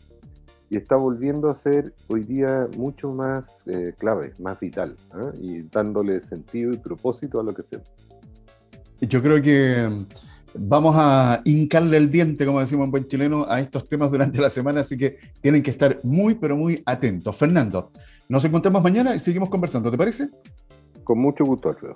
y 0.69 0.77
está 0.77 0.97
volviendo 0.97 1.51
a 1.51 1.55
ser 1.55 1.95
hoy 2.09 2.25
día 2.25 2.69
mucho 2.77 3.13
más 3.13 3.47
eh, 3.67 3.95
clave, 3.97 4.33
más 4.41 4.59
vital, 4.59 4.97
y 5.41 5.63
dándole 5.63 6.21
sentido 6.23 6.73
y 6.73 6.77
propósito 6.77 7.41
a 7.41 7.45
lo 7.45 7.55
que 7.55 7.63
hacemos. 7.63 7.89
Yo 9.01 9.23
creo 9.23 9.41
que 9.41 10.07
vamos 10.59 10.95
a 10.99 11.43
hincarle 11.45 11.97
el 11.99 12.11
diente, 12.11 12.47
como 12.47 12.61
decimos 12.61 12.87
en 12.87 12.91
buen 12.91 13.07
chileno, 13.07 13.47
a 13.49 13.61
estos 13.61 13.89
temas 13.89 14.11
durante 14.11 14.41
la 14.41 14.51
semana, 14.51 14.81
así 14.81 14.97
que 14.97 15.19
tienen 15.41 15.63
que 15.63 15.71
estar 15.71 15.99
muy, 16.03 16.35
pero 16.35 16.57
muy 16.57 16.83
atentos. 16.87 17.37
Fernando, 17.37 17.93
nos 18.29 18.45
encontramos 18.45 18.83
mañana 18.83 19.15
y 19.15 19.19
seguimos 19.19 19.49
conversando, 19.49 19.91
¿te 19.91 19.99
parece? 19.99 20.31
Con 21.05 21.19
mucho 21.19 21.45
gusto, 21.45 21.69
Alfredo. 21.69 21.95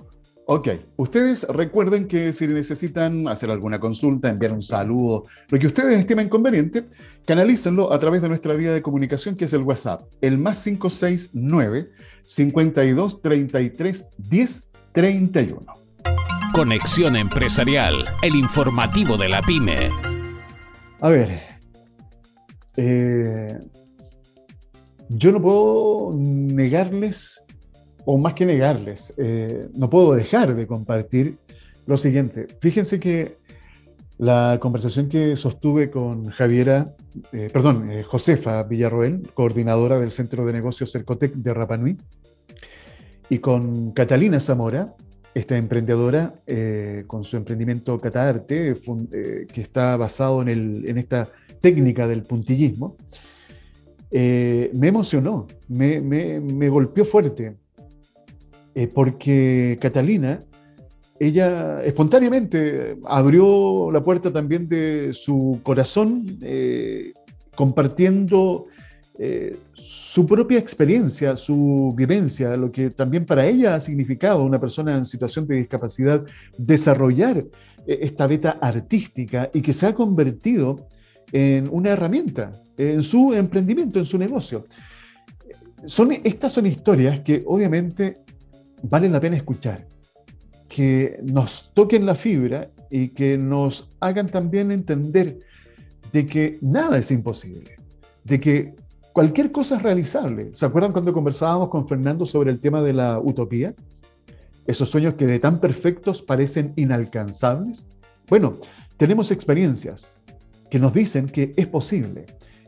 Ok, 0.53 0.69
ustedes 0.97 1.45
recuerden 1.45 2.09
que 2.09 2.33
si 2.33 2.49
necesitan 2.49 3.29
hacer 3.29 3.51
alguna 3.51 3.79
consulta, 3.79 4.29
enviar 4.29 4.53
un 4.53 4.63
saludo, 4.63 5.23
lo 5.49 5.59
que 5.61 5.69
ustedes 5.69 5.97
estimen 5.97 6.29
conveniente, 6.29 6.89
canalícenlo 7.25 7.93
a 7.93 8.01
través 8.01 8.21
de 8.21 8.29
nuestra 8.31 8.55
vía 8.55 8.73
de 8.73 8.83
comunicación 8.83 9.37
que 9.37 9.45
es 9.45 9.53
el 9.53 9.63
WhatsApp, 9.63 10.03
el 10.21 10.39
más 10.39 10.65
569 10.65 11.93
52 12.25 13.23
33 13.23 14.11
10 14.19 14.71
31. 14.91 15.61
Conexión 16.53 17.15
Empresarial, 17.15 18.05
el 18.21 18.35
informativo 18.35 19.17
de 19.17 19.29
la 19.29 19.43
pyme. 19.43 19.89
A 21.01 21.11
ver, 21.11 21.43
eh, 22.77 23.57
yo 25.11 25.31
no 25.31 25.41
puedo 25.41 26.13
negarles, 26.17 27.41
o 28.05 28.19
más 28.19 28.35
que 28.35 28.47
negarles, 28.47 29.13
eh, 29.17 29.69
no 29.75 29.91
puedo 29.91 30.15
dejar 30.15 30.55
de 30.55 30.67
compartir 30.67 31.37
lo 31.87 31.97
siguiente. 31.97 32.47
Fíjense 32.61 33.01
que 33.01 33.37
la 34.19 34.59
conversación 34.61 35.09
que 35.09 35.37
sostuve 35.37 35.91
con 35.91 36.27
Javiera, 36.31 36.95
eh, 37.33 37.49
perdón, 37.53 37.91
eh, 37.91 38.03
Josefa 38.03 38.63
Villarroel, 38.65 39.31
coordinadora 39.35 39.99
del 39.99 40.11
Centro 40.11 40.45
de 40.45 40.53
Negocios 40.53 40.93
Cercotec 40.93 41.35
de 41.35 41.55
Rapanui, 41.55 41.97
y 43.29 43.39
con 43.39 43.93
Catalina 43.93 44.41
Zamora, 44.41 44.95
esta 45.33 45.57
emprendedora 45.57 46.35
con 47.07 47.23
su 47.23 47.37
emprendimiento 47.37 48.01
Cataarte, 48.01 48.75
que 49.53 49.61
está 49.61 49.97
basado 49.97 50.43
en, 50.43 50.49
el, 50.49 50.89
en 50.89 50.99
esta 50.99 51.29
técnica 51.61 52.09
del 52.09 52.25
puntillismo, 52.25 52.97
eh, 54.11 54.71
me 54.75 54.89
emocionó, 54.89 55.47
me, 55.69 56.69
golpeó 56.69 57.05
fuerte, 57.05 57.57
eh, 58.75 58.87
porque 58.87 59.79
Catalina, 59.81 60.41
ella 61.19 61.83
espontáneamente 61.83 62.97
abrió 63.05 63.91
la 63.91 64.03
puerta 64.03 64.33
también 64.33 64.69
de 64.69 65.11
su 65.13 65.61
corazón, 65.63 66.39
eh, 66.43 67.13
compartiendo 67.55 68.67
su 69.75 70.25
propia 70.25 70.59
experiencia, 70.59 71.37
su 71.37 71.93
vivencia, 71.95 72.57
lo 72.57 72.73
que 72.73 72.89
también 72.89 73.27
para 73.27 73.47
ella 73.47 73.75
ha 73.75 73.81
significado 73.81 74.43
una 74.43 74.59
persona 74.59 74.97
en 74.97 75.05
situación 75.05 75.47
de 75.47 75.57
discapacidad 75.57 76.25
desarrollar 76.57 77.45
esta 77.87 78.27
beta 78.27 78.57
artística 78.63 79.51
y 79.53 79.61
que 79.61 79.75
se 79.75 79.87
ha 79.87 79.95
convertido 79.95 80.89
en 81.33 81.69
una 81.71 81.91
herramienta 81.91 82.51
en 82.81 83.03
su 83.03 83.35
emprendimiento, 83.35 83.99
en 83.99 84.07
su 84.07 84.19
negocio. 84.19 84.67
Son, 85.87 86.13
estas 86.13 86.53
son 86.53 86.67
historias 86.67 87.21
que 87.21 87.43
obviamente 87.47 88.19
valen 88.83 89.13
la 89.13 89.21
pena 89.21 89.37
escuchar, 89.37 89.87
que 90.69 91.19
nos 91.23 91.71
toquen 91.75 92.07
la 92.07 92.15
fibra 92.15 92.71
y 92.91 93.09
que 93.09 93.37
nos 93.37 93.91
hagan 94.01 94.29
también 94.29 94.71
entender 94.71 95.39
de 96.13 96.27
que 96.27 96.59
nada 96.61 96.99
es 96.99 97.11
imposible, 97.11 97.77
de 98.25 98.41
que 98.41 98.75
cualquier 99.13 99.53
cosa 99.53 99.77
es 99.77 99.83
realizable. 99.83 100.51
¿Se 100.55 100.67
acuerdan 100.67 100.93
cuando 100.93 101.13
conversábamos 101.13 101.69
con 101.69 101.87
Fernando 101.89 102.27
sobre 102.27 102.51
el 102.51 102.61
tema 102.61 102.83
de 102.83 102.93
la 102.93 103.19
utopía? 103.19 103.75
Esos 104.67 104.89
sueños 104.89 105.15
que 105.15 105.27
de 105.27 105.39
tan 105.39 105.61
perfectos 105.61 106.23
parecen 106.23 106.73
inalcanzables. 106.77 107.87
Bueno, 108.29 108.59
tenemos 108.97 109.31
experiencias 109.31 110.11
que 110.71 110.79
nos 110.79 110.95
dicen 110.95 111.27
que 111.27 111.53
es 111.57 111.67
posible. 111.67 112.27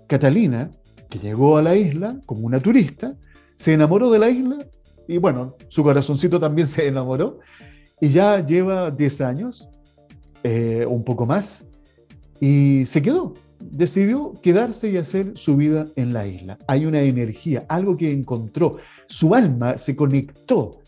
Catalina, 0.09 0.71
que 1.09 1.19
llegó 1.19 1.57
a 1.57 1.63
la 1.63 1.77
isla 1.77 2.19
como 2.27 2.47
una 2.47 2.59
turista, 2.61 3.15
se 3.57 3.73
enamoró 3.73 4.11
de 4.11 4.19
la 4.19 4.29
isla 4.29 4.59
y 5.09 5.19
bueno, 5.19 5.57
su 5.69 5.83
corazoncito 5.83 6.39
también 6.41 6.67
se 6.69 6.87
enamoró 6.87 7.41
y 8.01 8.09
ya 8.09 8.45
lleva 8.45 8.91
10 8.91 9.21
años, 9.21 9.69
eh, 10.43 10.85
un 10.89 11.05
poco 11.05 11.27
más, 11.27 11.65
y 12.41 12.85
se 12.87 13.01
quedó. 13.01 13.35
Decidió 13.61 14.33
quedarse 14.43 14.91
y 14.91 14.97
hacer 14.97 15.33
su 15.37 15.57
vida 15.57 15.87
en 15.95 16.13
la 16.13 16.27
isla. 16.27 16.59
Hay 16.67 16.85
una 16.85 17.01
energía, 17.03 17.65
algo 17.69 17.97
que 17.97 18.11
encontró. 18.11 18.79
Su 19.07 19.37
alma 19.37 19.79
se 19.79 19.95
conectó, 19.95 20.81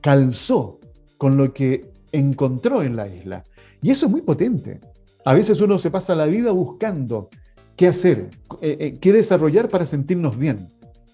calzó 0.00 0.80
con 1.18 1.36
lo 1.36 1.52
que 1.52 1.92
encontró 2.10 2.82
en 2.82 2.96
la 2.96 3.06
isla. 3.06 3.44
Y 3.82 3.90
eso 3.90 4.06
es 4.06 4.12
muy 4.12 4.22
potente. 4.22 4.80
A 5.26 5.34
veces 5.34 5.60
uno 5.60 5.78
se 5.78 5.90
pasa 5.90 6.14
la 6.14 6.24
vida 6.24 6.52
buscando 6.52 7.28
qué 7.76 7.88
hacer, 7.88 8.30
eh, 8.62 8.76
eh, 8.80 8.98
qué 8.98 9.12
desarrollar 9.12 9.68
para 9.68 9.84
sentirnos 9.84 10.38
bien, 10.38 10.70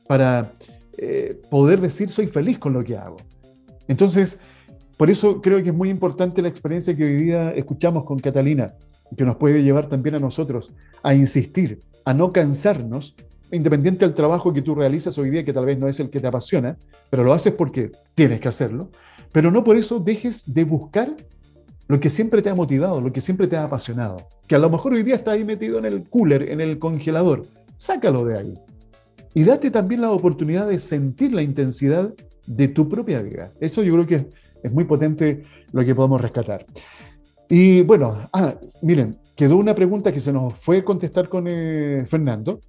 para 0.06 0.52
eh, 1.02 1.40
poder 1.48 1.80
decir 1.80 2.10
soy 2.10 2.26
feliz 2.26 2.58
con 2.58 2.74
lo 2.74 2.84
que 2.84 2.94
hago. 2.94 3.16
Entonces, 3.88 4.38
por 4.98 5.08
eso 5.08 5.40
creo 5.40 5.62
que 5.62 5.70
es 5.70 5.74
muy 5.74 5.88
importante 5.88 6.42
la 6.42 6.48
experiencia 6.48 6.94
que 6.94 7.04
hoy 7.04 7.14
día 7.14 7.52
escuchamos 7.52 8.04
con 8.04 8.18
Catalina, 8.18 8.74
que 9.16 9.24
nos 9.24 9.36
puede 9.36 9.62
llevar 9.62 9.88
también 9.88 10.16
a 10.16 10.18
nosotros 10.18 10.74
a 11.02 11.14
insistir, 11.14 11.80
a 12.04 12.12
no 12.12 12.34
cansarnos, 12.34 13.14
independiente 13.50 14.04
del 14.04 14.14
trabajo 14.14 14.52
que 14.52 14.60
tú 14.60 14.74
realizas 14.74 15.16
hoy 15.16 15.30
día, 15.30 15.42
que 15.42 15.54
tal 15.54 15.64
vez 15.64 15.78
no 15.78 15.88
es 15.88 16.00
el 16.00 16.10
que 16.10 16.20
te 16.20 16.26
apasiona, 16.26 16.76
pero 17.08 17.24
lo 17.24 17.32
haces 17.32 17.54
porque 17.54 17.92
tienes 18.14 18.38
que 18.38 18.48
hacerlo, 18.48 18.90
pero 19.32 19.50
no 19.50 19.64
por 19.64 19.78
eso 19.78 20.00
dejes 20.00 20.52
de 20.52 20.64
buscar 20.64 21.16
lo 21.88 21.98
que 21.98 22.10
siempre 22.10 22.42
te 22.42 22.50
ha 22.50 22.54
motivado, 22.54 23.00
lo 23.00 23.10
que 23.10 23.22
siempre 23.22 23.46
te 23.46 23.56
ha 23.56 23.64
apasionado, 23.64 24.28
que 24.46 24.54
a 24.54 24.58
lo 24.58 24.68
mejor 24.68 24.92
hoy 24.92 25.02
día 25.02 25.14
está 25.14 25.30
ahí 25.30 25.44
metido 25.44 25.78
en 25.78 25.86
el 25.86 26.06
cooler, 26.10 26.50
en 26.50 26.60
el 26.60 26.78
congelador, 26.78 27.46
sácalo 27.78 28.26
de 28.26 28.38
ahí 28.38 28.54
y 29.34 29.44
date 29.44 29.70
también 29.70 30.00
la 30.00 30.10
oportunidad 30.10 30.68
de 30.68 30.78
sentir 30.78 31.32
la 31.32 31.42
intensidad 31.42 32.12
de 32.46 32.68
tu 32.68 32.88
propia 32.88 33.22
vida. 33.22 33.52
Eso 33.60 33.82
yo 33.82 33.92
creo 33.94 34.06
que 34.06 34.26
es 34.62 34.72
muy 34.72 34.84
potente 34.84 35.42
lo 35.72 35.84
que 35.84 35.94
podemos 35.94 36.20
rescatar. 36.20 36.66
Y 37.48 37.82
bueno, 37.82 38.28
ah, 38.32 38.54
miren, 38.82 39.16
quedó 39.36 39.56
una 39.56 39.74
pregunta 39.74 40.12
que 40.12 40.20
se 40.20 40.32
nos 40.32 40.58
fue 40.58 40.84
contestar 40.84 41.28
con 41.28 41.46
eh, 41.48 42.04
Fernando, 42.06 42.60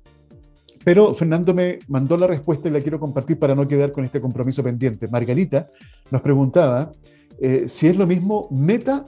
pero 0.84 1.14
Fernando 1.14 1.54
me 1.54 1.80
mandó 1.88 2.18
la 2.18 2.28
respuesta 2.28 2.68
y 2.68 2.72
la 2.72 2.82
quiero 2.82 3.00
compartir 3.00 3.38
para 3.38 3.54
no 3.54 3.68
quedar 3.68 3.92
con 3.92 4.04
este 4.06 4.20
compromiso 4.20 4.64
pendiente. 4.64 5.08
Margarita 5.08 5.70
nos 6.10 6.22
preguntaba 6.22 6.92
eh, 7.40 7.66
si 7.68 7.88
es 7.88 7.96
lo 7.96 8.08
mismo 8.08 8.48
meta 8.52 9.06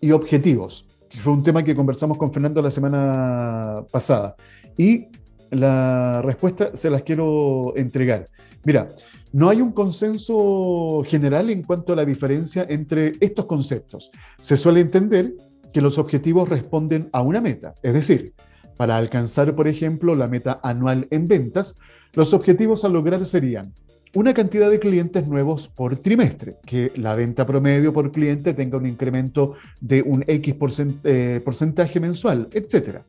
y 0.00 0.10
objetivos, 0.10 0.86
que 1.08 1.20
fue 1.20 1.32
un 1.32 1.42
tema 1.42 1.62
que 1.62 1.74
conversamos 1.74 2.18
con 2.18 2.32
Fernando 2.32 2.60
la 2.60 2.70
semana 2.70 3.84
pasada. 3.92 4.34
Y 4.76 5.06
la 5.54 6.22
respuesta 6.22 6.74
se 6.74 6.90
las 6.90 7.02
quiero 7.02 7.72
entregar. 7.76 8.26
Mira, 8.64 8.88
no 9.32 9.48
hay 9.48 9.60
un 9.60 9.72
consenso 9.72 11.02
general 11.06 11.50
en 11.50 11.62
cuanto 11.62 11.92
a 11.92 11.96
la 11.96 12.04
diferencia 12.04 12.66
entre 12.68 13.12
estos 13.20 13.46
conceptos. 13.46 14.10
Se 14.40 14.56
suele 14.56 14.80
entender 14.80 15.34
que 15.72 15.80
los 15.80 15.98
objetivos 15.98 16.48
responden 16.48 17.08
a 17.12 17.22
una 17.22 17.40
meta, 17.40 17.74
es 17.82 17.94
decir, 17.94 18.32
para 18.76 18.96
alcanzar, 18.96 19.54
por 19.54 19.68
ejemplo, 19.68 20.14
la 20.14 20.28
meta 20.28 20.60
anual 20.62 21.08
en 21.10 21.26
ventas, 21.26 21.74
los 22.14 22.32
objetivos 22.32 22.84
a 22.84 22.88
lograr 22.88 23.26
serían 23.26 23.72
una 24.14 24.32
cantidad 24.32 24.70
de 24.70 24.78
clientes 24.78 25.26
nuevos 25.26 25.68
por 25.68 25.96
trimestre, 25.96 26.56
que 26.64 26.92
la 26.94 27.16
venta 27.16 27.44
promedio 27.44 27.92
por 27.92 28.12
cliente 28.12 28.54
tenga 28.54 28.78
un 28.78 28.86
incremento 28.86 29.54
de 29.80 30.02
un 30.02 30.24
X 30.26 30.54
eh, 31.02 31.40
porcentaje 31.44 31.98
mensual, 31.98 32.48
etc. 32.52 33.00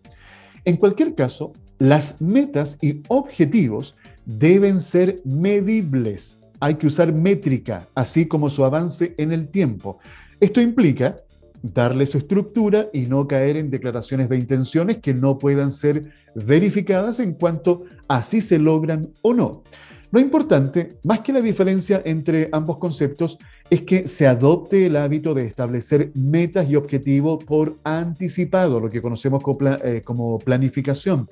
En 0.63 0.77
cualquier 0.77 1.13
caso, 1.13 1.53
las 1.79 2.21
metas 2.21 2.77
y 2.81 3.01
objetivos 3.07 3.95
deben 4.25 4.81
ser 4.81 5.21
medibles. 5.23 6.37
Hay 6.59 6.75
que 6.75 6.87
usar 6.87 7.13
métrica, 7.13 7.87
así 7.95 8.25
como 8.25 8.49
su 8.49 8.63
avance 8.63 9.13
en 9.17 9.31
el 9.31 9.49
tiempo. 9.49 9.99
Esto 10.39 10.61
implica 10.61 11.17
darle 11.61 12.05
su 12.05 12.19
estructura 12.19 12.87
y 12.93 13.07
no 13.07 13.27
caer 13.27 13.57
en 13.57 13.71
declaraciones 13.71 14.29
de 14.29 14.37
intenciones 14.37 14.97
que 14.97 15.13
no 15.13 15.37
puedan 15.37 15.71
ser 15.71 16.11
verificadas 16.35 17.19
en 17.19 17.33
cuanto 17.33 17.83
a 18.07 18.21
si 18.21 18.41
se 18.41 18.59
logran 18.59 19.09
o 19.21 19.33
no. 19.33 19.63
Lo 20.11 20.19
importante, 20.19 20.97
más 21.03 21.21
que 21.21 21.33
la 21.33 21.41
diferencia 21.41 22.01
entre 22.05 22.47
ambos 22.51 22.77
conceptos, 22.77 23.37
es 23.69 23.81
que 23.81 24.07
se 24.07 24.27
adopte 24.27 24.85
el 24.85 24.95
hábito 24.95 25.33
de 25.33 25.45
establecer 25.45 26.11
metas 26.13 26.69
y 26.69 26.75
objetivos 26.75 27.43
por 27.43 27.77
anticipado, 27.83 28.79
lo 28.79 28.89
que 28.89 29.01
conocemos 29.01 29.43
eh, 29.83 30.01
como 30.05 30.37
planificación, 30.39 31.27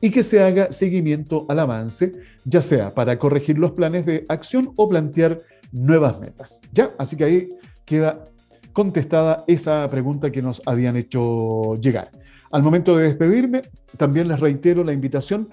y 0.00 0.10
que 0.10 0.22
se 0.22 0.42
haga 0.42 0.72
seguimiento 0.72 1.46
al 1.48 1.58
avance, 1.58 2.12
ya 2.44 2.62
sea 2.62 2.94
para 2.94 3.18
corregir 3.18 3.58
los 3.58 3.72
planes 3.72 4.06
de 4.06 4.24
acción 4.28 4.72
o 4.76 4.88
plantear 4.88 5.40
nuevas 5.72 6.20
metas. 6.20 6.60
Ya, 6.72 6.90
así 6.98 7.16
que 7.16 7.24
ahí 7.24 7.48
queda 7.84 8.24
contestada 8.72 9.44
esa 9.46 9.88
pregunta 9.90 10.30
que 10.30 10.42
nos 10.42 10.62
habían 10.66 10.96
hecho 10.96 11.74
llegar. 11.76 12.10
Al 12.50 12.62
momento 12.62 12.96
de 12.96 13.04
despedirme, 13.04 13.62
también 13.96 14.28
les 14.28 14.40
reitero 14.40 14.84
la 14.84 14.92
invitación 14.92 15.48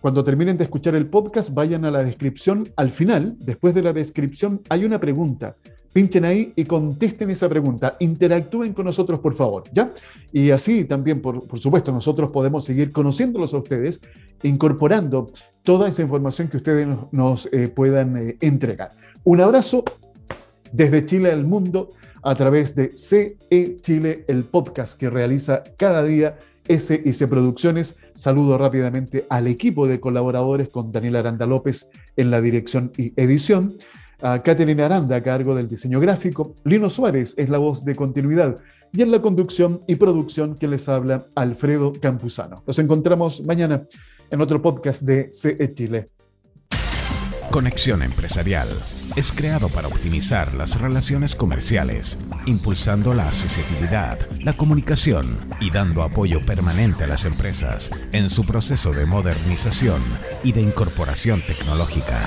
cuando 0.00 0.24
terminen 0.24 0.56
de 0.56 0.64
escuchar 0.64 0.94
el 0.94 1.08
podcast, 1.08 1.52
vayan 1.52 1.84
a 1.84 1.90
la 1.90 2.02
descripción. 2.02 2.70
Al 2.76 2.88
final, 2.88 3.36
después 3.38 3.74
de 3.74 3.82
la 3.82 3.92
descripción, 3.92 4.62
hay 4.70 4.86
una 4.86 4.98
pregunta. 4.98 5.56
Pinchen 5.92 6.24
ahí 6.24 6.52
y 6.54 6.64
contesten 6.64 7.30
esa 7.30 7.48
pregunta. 7.48 7.96
Interactúen 7.98 8.72
con 8.72 8.84
nosotros, 8.84 9.18
por 9.18 9.34
favor, 9.34 9.64
¿ya? 9.72 9.90
Y 10.32 10.50
así 10.50 10.84
también, 10.84 11.20
por, 11.20 11.42
supuesto, 11.58 11.90
nosotros 11.90 12.30
podemos 12.30 12.64
seguir 12.64 12.92
conociéndolos 12.92 13.54
a 13.54 13.58
ustedes, 13.58 14.00
incorporando 14.42 15.32
toda 15.62 15.88
esa 15.88 16.02
información 16.02 16.48
que 16.48 16.58
ustedes 16.58 16.86
nos, 17.10 17.48
eh, 17.52 17.68
puedan 17.68 18.16
eh, 18.16 18.36
entregar. 18.40 18.90
Un 19.24 19.40
abrazo 19.40 19.84
desde 20.72 21.04
Chile 21.06 21.32
al 21.32 21.44
mundo 21.44 21.90
a 22.22 22.34
través 22.34 22.74
de 22.74 22.96
CE 22.96 23.36
Chile, 23.80 24.24
el 24.28 24.44
podcast 24.44 24.98
que 24.98 25.10
realiza 25.10 25.64
cada 25.76 26.04
día 26.04 26.38
SIC 26.68 27.28
Producciones. 27.28 27.96
Saludo 28.14 28.58
rápidamente 28.58 29.26
al 29.28 29.46
equipo 29.46 29.86
de 29.86 30.00
colaboradores 30.00 30.68
con 30.68 30.92
Daniel 30.92 31.16
Aranda 31.16 31.46
López 31.46 31.90
en 32.16 32.30
la 32.30 32.40
dirección 32.40 32.92
y 32.96 33.12
edición, 33.20 33.76
a 34.22 34.42
Catherine 34.42 34.82
Aranda 34.82 35.16
a 35.16 35.22
cargo 35.22 35.54
del 35.54 35.68
diseño 35.68 36.00
gráfico, 36.00 36.54
Lino 36.64 36.90
Suárez 36.90 37.34
es 37.36 37.48
la 37.48 37.58
voz 37.58 37.84
de 37.84 37.94
continuidad 37.94 38.58
y 38.92 39.02
en 39.02 39.10
la 39.10 39.20
conducción 39.20 39.82
y 39.86 39.96
producción 39.96 40.56
que 40.56 40.68
les 40.68 40.88
habla 40.88 41.26
Alfredo 41.34 41.92
Campuzano. 41.92 42.62
Nos 42.66 42.78
encontramos 42.78 43.42
mañana 43.42 43.86
en 44.30 44.40
otro 44.40 44.60
podcast 44.60 45.02
de 45.02 45.30
CE 45.32 45.74
Chile. 45.74 46.10
Conexión 47.50 48.02
Empresarial 48.02 48.68
es 49.16 49.32
creado 49.32 49.68
para 49.68 49.88
optimizar 49.88 50.54
las 50.54 50.80
relaciones 50.80 51.34
comerciales, 51.34 52.20
impulsando 52.46 53.12
la 53.12 53.26
accesibilidad, 53.26 54.18
la 54.40 54.56
comunicación 54.56 55.36
y 55.60 55.70
dando 55.70 56.04
apoyo 56.04 56.44
permanente 56.44 57.04
a 57.04 57.06
las 57.08 57.24
empresas 57.24 57.90
en 58.12 58.28
su 58.28 58.46
proceso 58.46 58.92
de 58.92 59.04
modernización 59.04 60.00
y 60.44 60.52
de 60.52 60.62
incorporación 60.62 61.42
tecnológica. 61.44 62.20